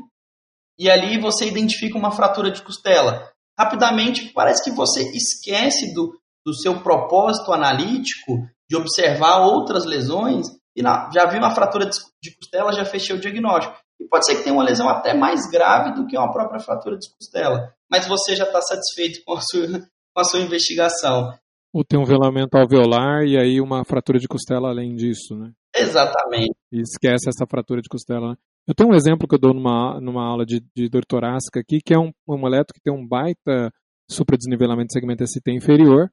e 0.77 0.89
ali 0.89 1.17
você 1.17 1.47
identifica 1.47 1.97
uma 1.97 2.11
fratura 2.11 2.51
de 2.51 2.61
costela. 2.61 3.31
Rapidamente 3.57 4.33
parece 4.33 4.63
que 4.63 4.75
você 4.75 5.09
esquece 5.15 5.93
do, 5.93 6.13
do 6.45 6.53
seu 6.53 6.81
propósito 6.83 7.53
analítico 7.53 8.45
de 8.69 8.75
observar 8.75 9.45
outras 9.45 9.85
lesões 9.85 10.47
e 10.75 10.81
na, 10.81 11.09
já 11.13 11.25
viu 11.25 11.39
uma 11.39 11.55
fratura 11.55 11.89
de 12.21 12.35
costela, 12.35 12.73
já 12.73 12.83
fechei 12.83 13.15
o 13.15 13.19
diagnóstico. 13.19 13.77
E 13.99 14.07
pode 14.07 14.25
ser 14.25 14.35
que 14.35 14.43
tenha 14.43 14.55
uma 14.55 14.63
lesão 14.63 14.87
até 14.87 15.13
mais 15.13 15.49
grave 15.49 15.93
do 15.93 16.07
que 16.07 16.17
uma 16.17 16.31
própria 16.31 16.59
fratura 16.59 16.97
de 16.97 17.09
costela, 17.13 17.73
mas 17.89 18.07
você 18.07 18.35
já 18.35 18.45
está 18.45 18.61
satisfeito 18.61 19.21
com 19.25 19.33
a, 19.33 19.41
sua, 19.41 19.67
com 19.67 20.21
a 20.21 20.23
sua 20.23 20.39
investigação. 20.39 21.33
Ou 21.73 21.83
tem 21.83 21.99
um 21.99 22.05
velamento 22.05 22.57
alveolar 22.57 23.23
e 23.23 23.37
aí 23.37 23.61
uma 23.61 23.83
fratura 23.83 24.17
de 24.17 24.27
costela 24.27 24.69
além 24.69 24.95
disso, 24.95 25.35
né? 25.35 25.51
Exatamente. 25.75 26.55
E 26.71 26.81
esquece 26.81 27.29
essa 27.29 27.45
fratura 27.47 27.81
de 27.81 27.89
costela. 27.89 28.29
Né? 28.29 28.35
Eu 28.67 28.73
tenho 28.73 28.89
um 28.89 28.95
exemplo 28.95 29.27
que 29.27 29.35
eu 29.35 29.39
dou 29.39 29.53
numa, 29.53 29.99
numa 30.01 30.25
aula 30.25 30.45
de, 30.45 30.63
de 30.75 30.89
dor 30.89 31.05
torácica 31.05 31.59
aqui, 31.59 31.79
que 31.85 31.93
é 31.93 31.99
um, 31.99 32.11
um 32.27 32.41
que 32.73 32.81
tem 32.83 32.93
um 32.93 33.07
baita 33.07 33.71
supradesnivelamento 34.09 34.87
de 34.87 34.93
segmento 34.93 35.27
ST 35.27 35.51
inferior, 35.51 36.09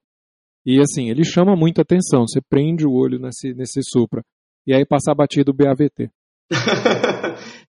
e 0.67 0.81
assim, 0.81 1.09
ele 1.09 1.25
chama 1.25 1.55
muita 1.55 1.83
atenção. 1.83 2.27
Você 2.27 2.41
prende 2.41 2.85
o 2.85 2.93
olho 2.93 3.21
nesse, 3.21 3.55
nesse 3.55 3.81
supra. 3.85 4.21
E 4.67 4.75
aí 4.75 4.85
passar 4.85 5.15
batido 5.15 5.53
o 5.53 5.55
BAVT. 5.55 6.11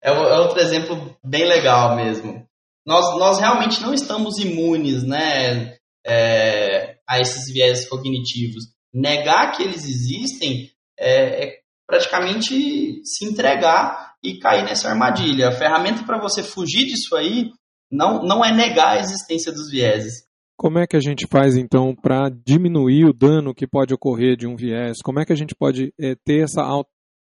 É, 0.02 0.10
é 0.10 0.38
outro 0.38 0.60
exemplo 0.60 1.16
bem 1.24 1.44
legal 1.44 1.96
mesmo. 1.96 2.46
Nós, 2.86 3.18
nós 3.18 3.38
realmente 3.38 3.82
não 3.82 3.92
estamos 3.92 4.38
imunes 4.38 5.02
né, 5.02 5.76
é, 6.06 6.98
a 7.08 7.18
esses 7.18 7.52
viés 7.52 7.88
cognitivos. 7.88 8.64
Negar 8.94 9.52
que 9.52 9.62
eles 9.62 9.84
existem 9.84 10.70
é, 10.98 11.46
é 11.46 11.58
praticamente 11.86 13.00
se 13.04 13.24
entregar 13.24 14.14
e 14.22 14.38
cair 14.38 14.64
nessa 14.64 14.88
armadilha. 14.88 15.48
A 15.48 15.52
ferramenta 15.52 16.04
para 16.04 16.20
você 16.20 16.42
fugir 16.42 16.86
disso 16.86 17.14
aí 17.16 17.50
não, 17.90 18.22
não 18.22 18.44
é 18.44 18.52
negar 18.52 18.96
a 18.96 19.00
existência 19.00 19.52
dos 19.52 19.70
vieses. 19.70 20.26
Como 20.56 20.78
é 20.78 20.86
que 20.86 20.96
a 20.96 21.00
gente 21.00 21.26
faz 21.26 21.54
então 21.56 21.94
para 21.94 22.30
diminuir 22.30 23.04
o 23.04 23.12
dano 23.12 23.54
que 23.54 23.66
pode 23.66 23.92
ocorrer 23.92 24.36
de 24.36 24.46
um 24.46 24.56
viés? 24.56 24.98
Como 25.04 25.20
é 25.20 25.24
que 25.24 25.32
a 25.32 25.36
gente 25.36 25.54
pode 25.54 25.92
é, 26.00 26.14
ter 26.24 26.44
essa 26.44 26.62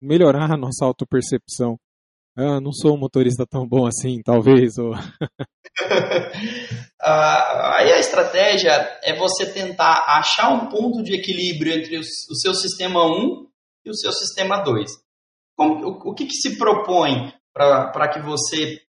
melhorar 0.00 0.52
a 0.52 0.56
nossa 0.56 0.84
autopercepção? 0.84 1.78
Ah, 2.36 2.60
não 2.60 2.72
sou 2.72 2.94
um 2.94 2.98
motorista 2.98 3.46
tão 3.46 3.68
bom 3.68 3.86
assim, 3.86 4.22
talvez. 4.22 4.78
Ou... 4.78 4.94
ah, 7.00 7.76
aí 7.78 7.92
a 7.92 7.98
estratégia 7.98 8.70
é 9.02 9.14
você 9.14 9.52
tentar 9.52 10.04
achar 10.08 10.50
um 10.50 10.68
ponto 10.68 11.02
de 11.02 11.14
equilíbrio 11.14 11.74
entre 11.74 11.98
o 11.98 12.02
seu 12.02 12.54
sistema 12.54 13.04
1 13.04 13.46
e 13.84 13.90
o 13.90 13.94
seu 13.94 14.12
sistema 14.12 14.62
2. 14.62 14.90
Como, 15.56 15.86
o, 15.86 16.10
o 16.10 16.14
que, 16.14 16.24
que 16.24 16.34
se 16.34 16.56
propõe 16.56 17.34
para 17.52 18.08
que 18.08 18.20
você 18.20 18.80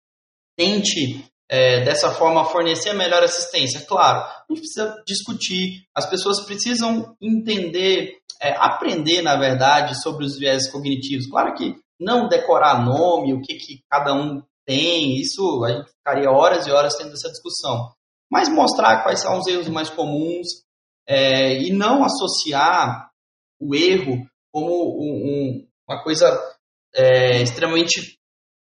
tente 0.57 1.25
é, 1.49 1.83
dessa 1.85 2.13
forma 2.13 2.45
fornecer 2.45 2.91
a 2.91 2.95
melhor 2.95 3.25
assistência? 3.25 3.81
Claro, 3.81 4.21
a 4.21 4.45
gente 4.49 4.61
precisa 4.61 5.03
discutir, 5.05 5.85
as 5.93 6.09
pessoas 6.09 6.47
precisam 6.47 7.17
entender, 7.21 8.19
é, 8.41 8.55
aprender, 8.57 9.21
na 9.21 9.37
verdade, 9.37 10.01
sobre 10.01 10.25
os 10.25 10.39
viés 10.39 10.71
cognitivos. 10.71 11.27
Claro 11.29 11.55
que 11.55 11.75
não 12.03 12.29
decorar 12.29 12.85
nome, 12.85 13.35
o 13.35 13.41
que, 13.41 13.55
que 13.55 13.83
cada 13.91 14.13
um 14.15 14.43
tem, 14.67 15.21
isso 15.21 15.65
a 15.65 15.73
gente 15.73 15.91
ficaria 15.91 16.31
horas 16.31 16.67
e 16.67 16.71
horas 16.71 16.97
tendo 16.97 17.13
essa 17.13 17.31
discussão. 17.31 17.93
Mas 18.31 18.49
mostrar 18.49 19.03
quais 19.03 19.21
são 19.21 19.39
os 19.39 19.47
erros 19.47 19.69
mais 19.69 19.91
comuns 19.91 20.47
é, 21.07 21.59
e 21.63 21.73
não 21.73 22.05
associar 22.05 23.11
o 23.61 23.75
erro 23.75 24.27
como 24.53 24.69
um, 24.69 25.13
um, 25.13 25.67
uma 25.89 26.03
coisa 26.03 26.27
é, 26.95 27.43
extremamente 27.43 28.19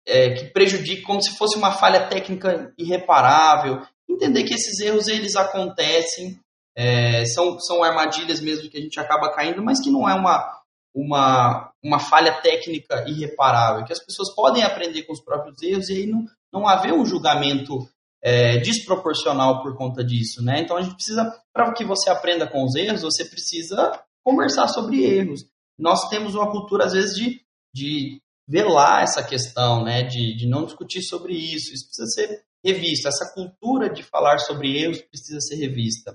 é, 0.06 0.34
que 0.34 0.44
prejudique 0.52 1.02
como 1.02 1.22
se 1.22 1.36
fosse 1.36 1.56
uma 1.56 1.72
falha 1.72 2.08
técnica 2.08 2.72
irreparável. 2.78 3.82
Entender 4.08 4.44
que 4.44 4.54
esses 4.54 4.78
erros 4.80 5.08
eles 5.08 5.34
acontecem, 5.36 6.38
é, 6.76 7.24
são, 7.24 7.58
são 7.58 7.82
armadilhas 7.82 8.40
mesmo 8.40 8.70
que 8.70 8.78
a 8.78 8.80
gente 8.80 9.00
acaba 9.00 9.32
caindo, 9.32 9.62
mas 9.62 9.80
que 9.82 9.90
não 9.90 10.08
é 10.08 10.14
uma, 10.14 10.60
uma, 10.94 11.72
uma 11.86 12.00
falha 12.00 12.40
técnica 12.40 13.04
irreparável, 13.06 13.84
que 13.84 13.92
as 13.92 14.04
pessoas 14.04 14.34
podem 14.34 14.64
aprender 14.64 15.04
com 15.04 15.12
os 15.12 15.20
próprios 15.20 15.62
erros 15.62 15.88
e 15.88 15.94
aí 15.94 16.06
não, 16.06 16.24
não 16.52 16.66
haver 16.66 16.92
um 16.92 17.06
julgamento 17.06 17.88
é, 18.20 18.58
desproporcional 18.58 19.62
por 19.62 19.76
conta 19.76 20.02
disso. 20.02 20.42
Né? 20.42 20.60
Então 20.60 20.76
a 20.76 20.82
gente 20.82 20.96
precisa, 20.96 21.32
para 21.52 21.72
que 21.72 21.84
você 21.84 22.10
aprenda 22.10 22.46
com 22.46 22.64
os 22.64 22.74
erros, 22.74 23.02
você 23.02 23.24
precisa 23.24 24.02
conversar 24.24 24.66
sobre 24.66 25.04
erros. 25.04 25.46
Nós 25.78 26.08
temos 26.08 26.34
uma 26.34 26.50
cultura, 26.50 26.86
às 26.86 26.92
vezes, 26.92 27.14
de, 27.14 27.40
de 27.72 28.20
velar 28.48 29.02
essa 29.02 29.22
questão, 29.22 29.84
né, 29.84 30.02
de, 30.02 30.36
de 30.36 30.46
não 30.48 30.64
discutir 30.64 31.02
sobre 31.02 31.34
isso. 31.34 31.72
Isso 31.72 31.86
precisa 31.86 32.06
ser 32.06 32.44
revisto. 32.64 33.06
Essa 33.06 33.32
cultura 33.32 33.88
de 33.88 34.02
falar 34.02 34.38
sobre 34.38 34.76
erros 34.76 35.00
precisa 35.02 35.40
ser 35.40 35.56
revista. 35.56 36.12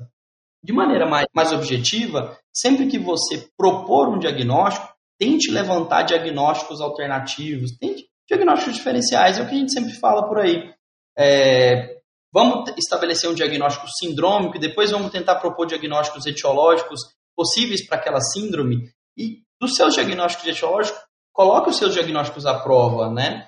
De 0.63 0.73
maneira 0.73 1.07
mais, 1.07 1.27
mais 1.33 1.53
objetiva, 1.53 2.37
sempre 2.53 2.87
que 2.87 2.99
você 2.99 3.47
propor 3.57 4.09
um 4.09 4.19
diagnóstico, 4.19 4.91
tente 5.21 5.51
levantar 5.51 6.01
diagnósticos 6.01 6.81
alternativos, 6.81 7.77
tente 7.77 8.07
diagnósticos 8.27 8.73
diferenciais, 8.73 9.37
é 9.37 9.43
o 9.43 9.47
que 9.47 9.53
a 9.53 9.57
gente 9.59 9.71
sempre 9.71 9.93
fala 9.93 10.27
por 10.27 10.39
aí. 10.39 10.73
É, 11.15 11.99
vamos 12.33 12.73
estabelecer 12.75 13.29
um 13.29 13.35
diagnóstico 13.35 13.85
sindrômico 13.87 14.57
e 14.57 14.59
depois 14.59 14.89
vamos 14.89 15.11
tentar 15.11 15.35
propor 15.35 15.67
diagnósticos 15.67 16.25
etiológicos 16.25 17.01
possíveis 17.35 17.85
para 17.85 17.99
aquela 17.99 18.19
síndrome 18.19 18.89
e 19.15 19.43
dos 19.59 19.75
seus 19.75 19.93
diagnósticos 19.93 20.47
etiológicos, 20.47 20.99
coloque 21.31 21.69
os 21.69 21.77
seus 21.77 21.93
diagnósticos 21.93 22.47
à 22.47 22.59
prova, 22.59 23.11
né? 23.11 23.47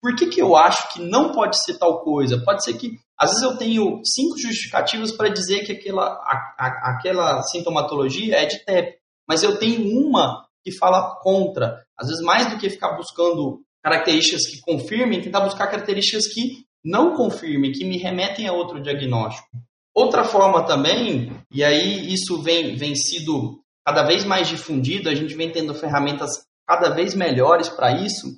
Por 0.00 0.14
que, 0.14 0.26
que 0.26 0.40
eu 0.40 0.54
acho 0.54 0.92
que 0.92 1.00
não 1.02 1.32
pode 1.32 1.60
ser 1.64 1.78
tal 1.78 2.00
coisa? 2.04 2.40
Pode 2.44 2.62
ser 2.62 2.74
que, 2.74 2.96
às 3.18 3.30
vezes, 3.30 3.42
eu 3.42 3.58
tenho 3.58 4.00
cinco 4.04 4.38
justificativas 4.38 5.10
para 5.10 5.28
dizer 5.28 5.64
que 5.64 5.72
aquela, 5.72 6.04
a, 6.04 6.54
a, 6.56 6.92
aquela 6.92 7.42
sintomatologia 7.42 8.36
é 8.36 8.46
de 8.46 8.64
TEP, 8.64 8.98
mas 9.26 9.42
eu 9.42 9.58
tenho 9.58 9.82
uma 9.98 10.47
que 10.64 10.76
fala 10.76 11.16
contra. 11.22 11.82
Às 11.96 12.08
vezes, 12.08 12.24
mais 12.24 12.50
do 12.50 12.58
que 12.58 12.70
ficar 12.70 12.96
buscando 12.96 13.60
características 13.82 14.46
que 14.46 14.60
confirmem, 14.60 15.20
tentar 15.20 15.40
buscar 15.40 15.66
características 15.68 16.26
que 16.26 16.64
não 16.84 17.14
confirmem, 17.14 17.72
que 17.72 17.84
me 17.84 17.98
remetem 17.98 18.46
a 18.48 18.52
outro 18.52 18.80
diagnóstico. 18.80 19.48
Outra 19.94 20.24
forma 20.24 20.64
também, 20.64 21.32
e 21.50 21.64
aí 21.64 22.12
isso 22.12 22.40
vem, 22.42 22.76
vem 22.76 22.94
sido 22.94 23.60
cada 23.84 24.04
vez 24.04 24.24
mais 24.24 24.48
difundido, 24.48 25.08
a 25.08 25.14
gente 25.14 25.34
vem 25.34 25.50
tendo 25.50 25.74
ferramentas 25.74 26.30
cada 26.66 26.90
vez 26.90 27.14
melhores 27.14 27.68
para 27.68 27.92
isso, 27.92 28.28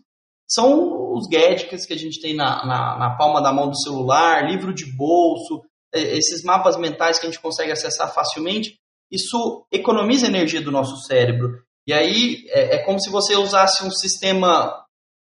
são 0.48 1.12
os 1.12 1.28
gadgets 1.28 1.86
que 1.86 1.92
a 1.92 1.98
gente 1.98 2.20
tem 2.20 2.34
na, 2.34 2.64
na, 2.64 2.98
na, 2.98 3.16
palma 3.16 3.40
da 3.40 3.52
mão 3.52 3.68
do 3.68 3.78
celular, 3.78 4.48
livro 4.48 4.74
de 4.74 4.84
bolso, 4.96 5.62
esses 5.92 6.42
mapas 6.42 6.76
mentais 6.76 7.18
que 7.18 7.26
a 7.26 7.30
gente 7.30 7.40
consegue 7.40 7.70
acessar 7.70 8.12
facilmente. 8.12 8.78
Isso 9.10 9.66
economiza 9.72 10.26
energia 10.26 10.60
do 10.60 10.70
nosso 10.70 10.96
cérebro. 11.06 11.62
E 11.86 11.92
aí 11.92 12.44
é, 12.48 12.76
é 12.76 12.84
como 12.84 13.00
se 13.00 13.10
você 13.10 13.34
usasse 13.36 13.84
um 13.84 13.90
sistema 13.90 14.84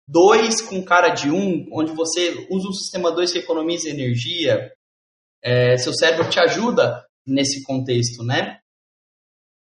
2 0.08 0.62
com 0.62 0.84
cara 0.84 1.10
de 1.10 1.30
1, 1.30 1.34
um, 1.34 1.68
onde 1.72 1.92
você 1.92 2.46
usa 2.50 2.68
um 2.68 2.72
sistema 2.72 3.10
2 3.10 3.32
que 3.32 3.38
economiza 3.38 3.88
energia. 3.88 4.72
É, 5.42 5.76
seu 5.76 5.92
cérebro 5.92 6.28
te 6.28 6.38
ajuda 6.38 7.04
nesse 7.26 7.62
contexto, 7.64 8.22
né? 8.22 8.58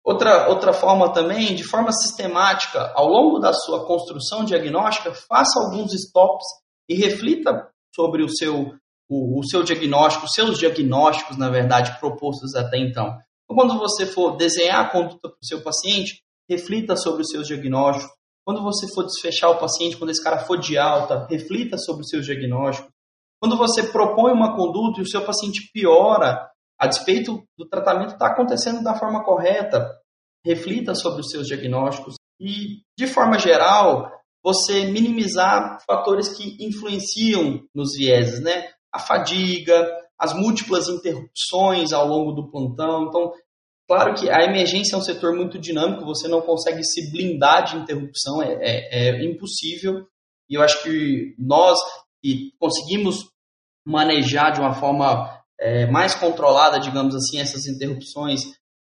Outra, 0.04 0.48
outra 0.48 0.72
forma 0.72 1.12
também, 1.12 1.54
de 1.54 1.64
forma 1.64 1.90
sistemática, 1.90 2.92
ao 2.94 3.08
longo 3.08 3.40
da 3.40 3.52
sua 3.52 3.84
construção 3.86 4.44
diagnóstica, 4.44 5.12
faça 5.12 5.58
alguns 5.58 5.92
stops 5.92 6.46
e 6.88 6.94
reflita 6.94 7.68
sobre 7.92 8.22
o 8.22 8.28
seu, 8.28 8.72
o, 9.08 9.40
o 9.40 9.44
seu 9.44 9.64
diagnóstico, 9.64 10.28
seus 10.28 10.58
diagnósticos, 10.58 11.36
na 11.36 11.50
verdade, 11.50 11.98
propostos 11.98 12.54
até 12.54 12.78
então. 12.78 13.06
Então, 13.06 13.56
quando 13.56 13.78
você 13.78 14.06
for 14.06 14.36
desenhar 14.36 14.80
a 14.80 14.90
conduta 14.90 15.28
para 15.28 15.38
o 15.42 15.46
seu 15.46 15.60
paciente, 15.62 16.22
reflita 16.48 16.96
sobre 16.96 17.22
os 17.22 17.28
seus 17.28 17.46
diagnósticos. 17.46 18.14
Quando 18.44 18.62
você 18.62 18.86
for 18.94 19.04
desfechar 19.04 19.50
o 19.50 19.58
paciente, 19.58 19.96
quando 19.96 20.10
esse 20.10 20.22
cara 20.22 20.38
for 20.38 20.58
de 20.58 20.78
alta, 20.78 21.26
reflita 21.28 21.76
sobre 21.76 22.02
os 22.02 22.08
seus 22.08 22.24
diagnósticos. 22.24 22.90
Quando 23.40 23.56
você 23.56 23.82
propõe 23.82 24.32
uma 24.32 24.56
conduta 24.56 25.00
e 25.00 25.02
o 25.02 25.08
seu 25.08 25.24
paciente 25.24 25.70
piora, 25.72 26.48
a 26.78 26.86
despeito 26.86 27.42
do 27.58 27.68
tratamento 27.68 28.12
estar 28.12 28.28
tá 28.28 28.32
acontecendo 28.32 28.82
da 28.82 28.94
forma 28.94 29.24
correta, 29.24 29.90
reflita 30.44 30.94
sobre 30.94 31.20
os 31.20 31.30
seus 31.30 31.46
diagnósticos 31.46 32.14
e, 32.40 32.82
de 32.96 33.06
forma 33.06 33.38
geral, 33.38 34.10
você 34.44 34.86
minimizar 34.86 35.78
fatores 35.84 36.28
que 36.28 36.56
influenciam 36.64 37.62
nos 37.74 37.96
vieses, 37.96 38.40
né? 38.40 38.68
A 38.92 38.98
fadiga, 38.98 39.92
as 40.18 40.32
múltiplas 40.32 40.88
interrupções 40.88 41.92
ao 41.92 42.06
longo 42.06 42.32
do 42.32 42.50
plantão. 42.50 43.08
Então, 43.08 43.32
claro 43.88 44.14
que 44.14 44.30
a 44.30 44.44
emergência 44.44 44.94
é 44.94 44.98
um 44.98 45.02
setor 45.02 45.34
muito 45.34 45.58
dinâmico, 45.58 46.04
você 46.04 46.28
não 46.28 46.40
consegue 46.42 46.84
se 46.84 47.10
blindar 47.10 47.64
de 47.64 47.76
interrupção, 47.76 48.42
é, 48.42 48.54
é, 48.60 49.10
é 49.10 49.24
impossível. 49.24 50.06
E 50.48 50.54
eu 50.54 50.62
acho 50.62 50.82
que 50.82 51.34
nós 51.38 51.78
que 52.22 52.52
conseguimos 52.58 53.28
manejar 53.86 54.52
de 54.52 54.60
uma 54.60 54.74
forma 54.74 55.30
é, 55.60 55.86
mais 55.86 56.14
controlada, 56.14 56.80
digamos 56.80 57.14
assim, 57.14 57.38
essas 57.38 57.66
interrupções, 57.66 58.40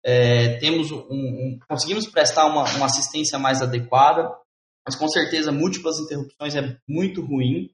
é, 0.04 0.58
temos 0.58 0.92
um, 0.92 0.98
um, 1.10 1.60
conseguimos 1.68 2.08
prestar 2.08 2.46
uma, 2.48 2.64
uma, 2.76 2.86
assistência 2.86 3.38
mais 3.38 3.62
adequada, 3.62 4.30
mas 4.86 4.96
com 4.96 5.08
certeza 5.08 5.52
múltiplas 5.52 6.00
interrupções 6.00 6.56
é 6.56 6.78
muito 6.88 7.22
ruim. 7.22 7.70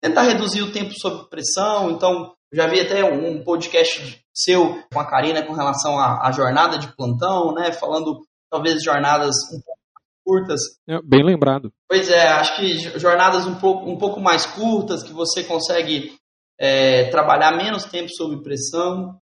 Tentar 0.00 0.22
reduzir 0.22 0.62
o 0.62 0.72
tempo 0.72 0.92
sob 0.98 1.28
pressão, 1.28 1.90
então 1.90 2.34
já 2.52 2.66
vi 2.66 2.80
até 2.80 3.04
um 3.04 3.44
podcast 3.44 4.21
seu 4.34 4.82
com 4.92 5.00
a 5.00 5.06
Karina 5.06 5.42
com 5.42 5.52
relação 5.52 5.98
à, 5.98 6.26
à 6.26 6.32
jornada 6.32 6.78
de 6.78 6.94
plantão, 6.96 7.52
né, 7.54 7.72
falando 7.72 8.20
talvez 8.50 8.82
jornadas 8.82 9.34
um 9.52 9.60
pouco 9.60 9.82
curtas. 10.24 10.60
É, 10.88 11.00
bem 11.02 11.24
lembrado. 11.24 11.72
Pois 11.88 12.08
é, 12.08 12.28
acho 12.28 12.56
que 12.56 12.98
jornadas 12.98 13.46
um 13.46 13.56
pouco, 13.56 13.90
um 13.90 13.98
pouco 13.98 14.20
mais 14.20 14.46
curtas, 14.46 15.02
que 15.02 15.12
você 15.12 15.44
consegue 15.44 16.16
é, 16.58 17.10
trabalhar 17.10 17.56
menos 17.56 17.84
tempo 17.84 18.08
sob 18.14 18.42
pressão. 18.42 19.18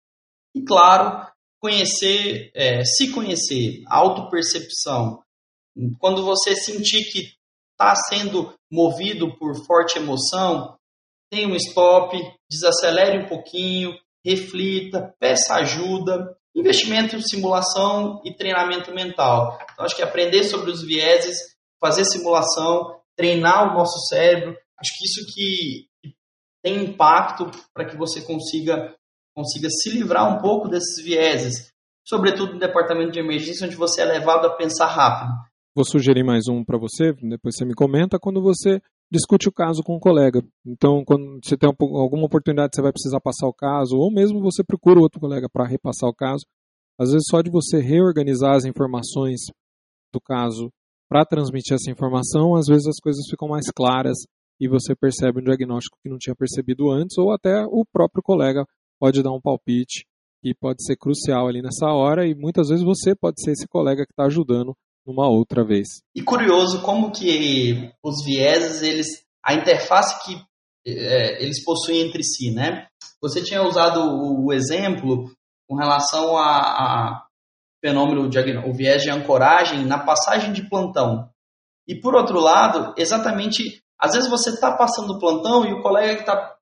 E, 0.56 0.64
claro, 0.64 1.28
conhecer, 1.60 2.50
é, 2.54 2.84
se 2.84 3.12
conhecer, 3.12 3.84
autopercepção. 3.88 5.22
Quando 6.00 6.24
você 6.24 6.56
sentir 6.56 7.04
que 7.12 7.34
está 7.72 7.94
sendo 7.96 8.54
movido 8.72 9.36
por 9.38 9.54
forte 9.66 9.98
emoção, 9.98 10.78
tem 11.30 11.46
um 11.46 11.56
stop, 11.56 12.18
desacelere 12.50 13.26
um 13.26 13.28
pouquinho, 13.28 13.94
reflita, 14.26 15.14
peça 15.20 15.56
ajuda. 15.56 16.36
Investimento, 16.56 17.22
simulação 17.22 18.22
e 18.24 18.34
treinamento 18.34 18.94
mental. 18.94 19.60
Então, 19.74 19.86
acho 19.86 19.96
que 19.96 20.02
aprender 20.02 20.44
sobre 20.44 20.72
os 20.72 20.82
vieses, 20.82 21.38
fazer 21.80 22.06
simulação, 22.06 23.00
treinar 23.16 23.72
o 23.72 23.78
nosso 23.78 24.00
cérebro, 24.08 24.58
acho 24.80 24.92
que 24.98 25.06
isso 25.06 25.34
que 25.34 25.88
tem 26.64 26.84
impacto 26.84 27.52
para 27.74 27.86
que 27.86 27.96
você 27.98 28.22
consiga, 28.22 28.96
consiga 29.36 29.70
se 29.70 29.92
livrar 29.92 30.34
um 30.34 30.42
pouco 30.42 30.68
desses 30.68 31.04
vieses, 31.04 31.72
sobretudo 32.04 32.54
no 32.54 32.60
departamento 32.60 33.12
de 33.12 33.20
emergência, 33.20 33.68
onde 33.68 33.76
você 33.76 34.02
é 34.02 34.06
levado 34.06 34.48
a 34.48 34.56
pensar 34.56 34.88
rápido. 34.88 35.32
Vou 35.76 35.86
sugerir 35.86 36.24
mais 36.24 36.48
um 36.48 36.64
para 36.64 36.78
você, 36.78 37.14
depois 37.22 37.56
você 37.56 37.66
me 37.66 37.76
comenta, 37.76 38.18
quando 38.18 38.42
você 38.42 38.82
discute 39.16 39.48
o 39.48 39.52
caso 39.52 39.82
com 39.82 39.96
um 39.96 40.00
colega. 40.00 40.44
Então, 40.66 41.04
quando 41.06 41.40
você 41.44 41.58
tem 41.58 41.68
alguma 41.68 42.26
oportunidade, 42.26 42.76
você 42.76 42.82
vai 42.82 42.92
precisar 42.92 43.20
passar 43.22 43.48
o 43.48 43.54
caso, 43.54 43.98
ou 43.98 44.12
mesmo 44.12 44.42
você 44.42 44.64
procura 44.64 45.00
outro 45.00 45.20
colega 45.20 45.48
para 45.52 45.66
repassar 45.66 46.10
o 46.10 46.14
caso. 46.14 46.46
Às 47.00 47.12
vezes, 47.12 47.26
só 47.30 47.42
de 47.42 47.50
você 47.50 47.80
reorganizar 47.80 48.56
as 48.56 48.66
informações 48.66 49.42
do 50.14 50.20
caso 50.22 50.70
para 51.10 51.26
transmitir 51.26 51.76
essa 51.76 51.92
informação, 51.92 52.56
às 52.56 52.68
vezes 52.68 52.88
as 52.88 53.00
coisas 53.02 53.26
ficam 53.30 53.48
mais 53.48 53.66
claras 53.76 54.18
e 54.60 54.68
você 54.68 54.96
percebe 54.96 55.40
um 55.40 55.44
diagnóstico 55.44 55.98
que 56.02 56.10
não 56.10 56.18
tinha 56.18 56.36
percebido 56.36 56.90
antes, 56.90 57.18
ou 57.18 57.32
até 57.32 57.66
o 57.66 57.84
próprio 57.92 58.24
colega 58.24 58.66
pode 59.00 59.22
dar 59.22 59.32
um 59.32 59.42
palpite 59.42 60.06
que 60.42 60.54
pode 60.54 60.84
ser 60.84 60.96
crucial 60.96 61.48
ali 61.48 61.62
nessa 61.62 61.88
hora, 61.88 62.28
e 62.28 62.34
muitas 62.34 62.70
vezes 62.70 62.84
você 62.84 63.16
pode 63.16 63.42
ser 63.42 63.52
esse 63.52 63.68
colega 63.68 64.06
que 64.06 64.12
está 64.12 64.26
ajudando 64.26 64.74
numa 65.06 65.28
outra 65.28 65.64
vez. 65.64 66.02
E 66.16 66.22
curioso 66.22 66.82
como 66.82 67.12
que 67.12 67.92
os 68.04 68.24
vieses, 68.24 68.82
eles, 68.82 69.08
a 69.44 69.54
interface 69.54 70.24
que 70.26 70.42
é, 70.88 71.44
eles 71.44 71.64
possuem 71.64 72.02
entre 72.02 72.24
si, 72.24 72.52
né? 72.52 72.88
Você 73.22 73.42
tinha 73.44 73.64
usado 73.64 74.00
o, 74.02 74.48
o 74.48 74.54
exemplo 74.54 75.32
com 75.68 75.76
relação 75.76 76.38
a, 76.38 76.60
a 76.60 77.26
fenômeno, 77.84 78.30
o 78.68 78.74
viés 78.74 79.04
de 79.04 79.10
ancoragem 79.10 79.86
na 79.86 80.00
passagem 80.00 80.52
de 80.54 80.68
plantão. 80.68 81.30
E 81.88 82.00
por 82.00 82.16
outro 82.16 82.40
lado, 82.40 82.94
exatamente 82.98 83.84
às 84.00 84.14
vezes 84.14 84.30
você 84.30 84.50
está 84.50 84.76
passando 84.76 85.14
o 85.14 85.20
plantão 85.20 85.66
e 85.66 85.74
o 85.74 85.82
colega 85.82 86.16
que 86.16 86.22
está 86.22 86.56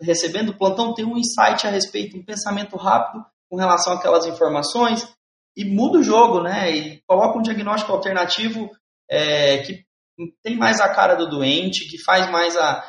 recebendo 0.00 0.50
o 0.50 0.58
plantão 0.58 0.94
tem 0.94 1.04
um 1.04 1.16
insight 1.16 1.66
a 1.66 1.70
respeito, 1.70 2.16
um 2.16 2.24
pensamento 2.24 2.76
rápido 2.76 3.24
com 3.48 3.56
relação 3.56 3.92
àquelas 3.92 4.26
informações 4.26 5.06
e 5.56 5.64
muda 5.64 5.98
o 5.98 6.02
jogo, 6.02 6.42
né? 6.42 6.70
E 6.70 7.02
coloca 7.06 7.38
um 7.38 7.42
diagnóstico 7.42 7.92
alternativo 7.92 8.70
é, 9.10 9.58
que 9.58 9.84
tem 10.42 10.56
mais 10.56 10.80
a 10.80 10.88
cara 10.92 11.14
do 11.14 11.28
doente, 11.28 11.88
que 11.88 12.02
faz 12.02 12.30
mais 12.30 12.56
a, 12.56 12.82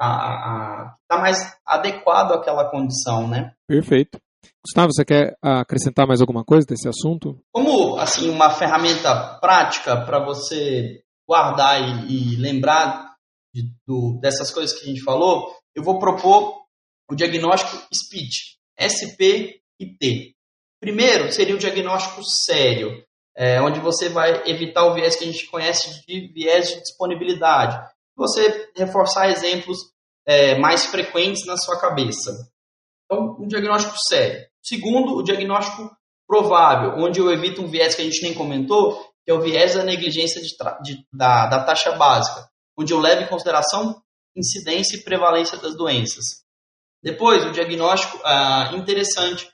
a, 0.00 0.94
está 1.02 1.20
mais 1.20 1.38
adequado 1.66 2.32
àquela 2.32 2.70
condição, 2.70 3.28
né? 3.28 3.52
Perfeito. 3.66 4.18
Gustavo, 4.64 4.92
você 4.92 5.04
quer 5.04 5.36
acrescentar 5.42 6.06
mais 6.06 6.20
alguma 6.20 6.44
coisa 6.44 6.66
desse 6.66 6.88
assunto? 6.88 7.38
Como 7.52 7.98
assim 7.98 8.28
uma 8.28 8.50
ferramenta 8.50 9.38
prática 9.40 10.04
para 10.04 10.24
você 10.24 11.02
guardar 11.28 11.80
e, 11.80 12.34
e 12.34 12.36
lembrar 12.36 13.14
de, 13.54 13.72
do, 13.86 14.18
dessas 14.20 14.50
coisas 14.50 14.78
que 14.78 14.84
a 14.84 14.88
gente 14.88 15.02
falou, 15.02 15.54
eu 15.74 15.82
vou 15.82 15.98
propor 15.98 16.64
o 17.10 17.14
diagnóstico 17.14 17.76
SPIT, 17.92 18.58
SP 18.78 19.60
e 19.78 19.86
T. 19.96 20.34
Primeiro 20.80 21.30
seria 21.32 21.54
o 21.54 21.58
diagnóstico 21.58 22.22
sério, 22.24 23.04
é, 23.36 23.60
onde 23.60 23.78
você 23.80 24.08
vai 24.08 24.48
evitar 24.48 24.84
o 24.86 24.94
viés 24.94 25.14
que 25.14 25.24
a 25.24 25.26
gente 25.26 25.46
conhece 25.46 26.04
de 26.06 26.32
viés 26.32 26.70
de 26.70 26.80
disponibilidade. 26.80 27.78
Você 28.16 28.70
reforçar 28.76 29.30
exemplos 29.30 29.78
é, 30.26 30.58
mais 30.58 30.86
frequentes 30.86 31.46
na 31.46 31.56
sua 31.56 31.78
cabeça. 31.78 32.30
Então, 33.04 33.36
um 33.38 33.46
diagnóstico 33.46 33.94
sério. 34.08 34.46
Segundo, 34.62 35.16
o 35.16 35.22
diagnóstico 35.22 35.90
provável, 36.26 36.94
onde 36.96 37.20
eu 37.20 37.30
evito 37.30 37.62
um 37.62 37.68
viés 37.68 37.94
que 37.94 38.02
a 38.02 38.04
gente 38.04 38.22
nem 38.22 38.34
comentou, 38.34 39.04
que 39.24 39.30
é 39.30 39.34
o 39.34 39.40
viés 39.40 39.74
da 39.74 39.82
negligência 39.82 40.40
de, 40.40 40.48
de, 40.82 41.06
da, 41.12 41.46
da 41.46 41.64
taxa 41.64 41.92
básica 41.92 42.50
onde 42.80 42.92
eu 42.92 42.98
levo 42.98 43.22
em 43.22 43.28
consideração 43.28 44.02
incidência 44.34 44.96
e 44.96 45.02
prevalência 45.02 45.58
das 45.58 45.76
doenças. 45.76 46.44
Depois, 47.02 47.44
o 47.44 47.50
diagnóstico 47.50 48.18
ah, 48.24 48.72
interessante, 48.74 49.49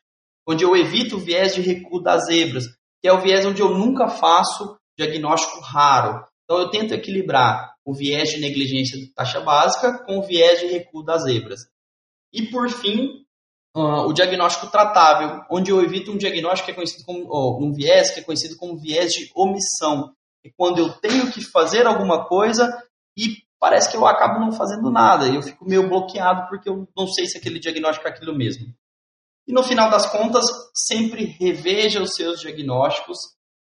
onde 0.46 0.64
eu 0.64 0.76
evito 0.76 1.16
o 1.16 1.20
viés 1.20 1.54
de 1.54 1.60
recuo 1.60 2.00
das 2.00 2.26
zebras, 2.26 2.64
que 3.02 3.08
é 3.08 3.12
o 3.12 3.20
viés 3.20 3.44
onde 3.44 3.60
eu 3.60 3.70
nunca 3.70 4.08
faço 4.08 4.76
diagnóstico 4.96 5.60
raro. 5.60 6.24
Então, 6.44 6.58
eu 6.58 6.70
tento 6.70 6.94
equilibrar 6.94 7.74
o 7.84 7.92
viés 7.92 8.30
de 8.30 8.40
negligência 8.40 8.98
de 8.98 9.12
taxa 9.12 9.40
básica 9.40 10.04
com 10.04 10.18
o 10.18 10.22
viés 10.22 10.60
de 10.60 10.66
recuo 10.66 11.02
das 11.02 11.24
zebras. 11.24 11.60
E, 12.32 12.42
por 12.50 12.68
fim, 12.70 13.24
uh, 13.76 14.06
o 14.08 14.12
diagnóstico 14.12 14.68
tratável, 14.68 15.42
onde 15.50 15.70
eu 15.70 15.82
evito 15.82 16.12
um 16.12 16.16
diagnóstico 16.16 16.66
que 16.66 16.72
é 16.72 16.74
conhecido 16.74 17.04
como, 17.04 17.26
oh, 17.28 17.58
um 17.62 17.72
viés 17.72 18.10
que 18.10 18.20
é 18.20 18.22
conhecido 18.22 18.56
como 18.56 18.78
viés 18.78 19.12
de 19.12 19.30
omissão. 19.34 20.14
É 20.44 20.50
quando 20.56 20.78
eu 20.78 20.92
tenho 20.92 21.30
que 21.30 21.42
fazer 21.42 21.86
alguma 21.86 22.26
coisa 22.26 22.82
e 23.16 23.36
parece 23.58 23.90
que 23.90 23.96
eu 23.96 24.06
acabo 24.06 24.40
não 24.40 24.52
fazendo 24.52 24.90
nada. 24.90 25.26
Eu 25.26 25.42
fico 25.42 25.64
meio 25.64 25.88
bloqueado 25.88 26.48
porque 26.48 26.68
eu 26.68 26.88
não 26.96 27.06
sei 27.06 27.26
se 27.26 27.38
aquele 27.38 27.58
diagnóstico 27.58 28.06
é 28.06 28.10
aquilo 28.10 28.36
mesmo. 28.36 28.72
E 29.46 29.52
no 29.52 29.62
final 29.62 29.90
das 29.90 30.10
contas, 30.10 30.44
sempre 30.74 31.36
reveja 31.38 32.02
os 32.02 32.14
seus 32.14 32.40
diagnósticos, 32.40 33.16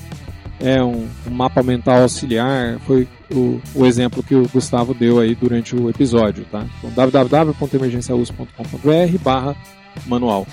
é 0.60 0.84
um, 0.84 1.08
um 1.28 1.32
mapa 1.32 1.64
mental 1.64 2.02
auxiliar, 2.02 2.78
foi 2.86 3.08
o, 3.32 3.62
o, 3.74 3.86
exemplo 3.86 4.22
que 4.24 4.36
o 4.36 4.46
Gustavo 4.48 4.94
deu 4.94 5.20
aí 5.20 5.36
durante 5.36 5.76
o 5.76 5.90
episódio, 5.90 6.46
tá? 6.52 6.66
Então, 6.80 6.92
www.emergenciaus.com.br 6.92 9.18
barra 9.22 9.54
manual. 10.06 10.48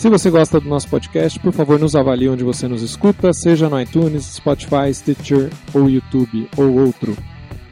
Se 0.00 0.08
você 0.08 0.30
gosta 0.30 0.58
do 0.58 0.66
nosso 0.66 0.88
podcast, 0.88 1.38
por 1.40 1.52
favor 1.52 1.78
nos 1.78 1.94
avalie 1.94 2.30
onde 2.30 2.42
você 2.42 2.66
nos 2.66 2.80
escuta, 2.80 3.34
seja 3.34 3.68
no 3.68 3.78
iTunes, 3.78 4.24
Spotify, 4.24 4.94
Stitcher 4.94 5.50
ou 5.74 5.90
YouTube 5.90 6.48
ou 6.56 6.74
outro. 6.74 7.14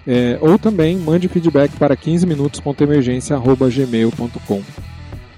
É, 0.06 0.36
ou 0.42 0.58
também 0.58 0.98
mande 0.98 1.26
feedback 1.26 1.74
para 1.78 1.96
15minutos.emergência.gmail.com 1.96 4.62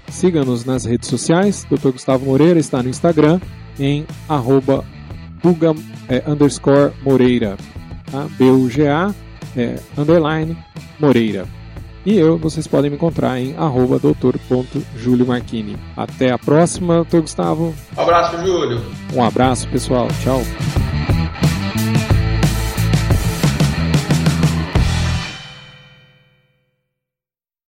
Siga-nos 0.09 0.65
nas 0.65 0.83
redes 0.83 1.07
sociais, 1.07 1.65
Dr. 1.71 1.91
Gustavo 1.91 2.25
Moreira 2.25 2.59
está 2.59 2.83
no 2.83 2.89
Instagram 2.89 3.39
em 3.79 4.05
arroba 4.27 4.83
buga 5.41 5.73
é, 6.09 6.21
Moreira, 7.01 7.55
tá? 8.11 8.27
B-U-G-A 8.37 9.15
é, 9.55 9.79
underline 9.97 10.57
Moreira. 10.99 11.60
E 12.05 12.17
eu, 12.17 12.37
vocês 12.37 12.65
podem 12.67 12.89
me 12.89 12.95
encontrar 12.95 13.39
em 13.39 13.55
arroba 13.55 13.99
doutor.juliomarchini. 13.99 15.77
Até 15.95 16.31
a 16.31 16.37
próxima, 16.37 16.95
doutor 16.95 17.21
Gustavo. 17.21 17.73
Um 17.95 18.01
abraço, 18.01 18.37
Júlio. 18.45 18.81
Um 19.13 19.23
abraço, 19.23 19.67
pessoal. 19.67 20.07
Tchau. 20.23 20.41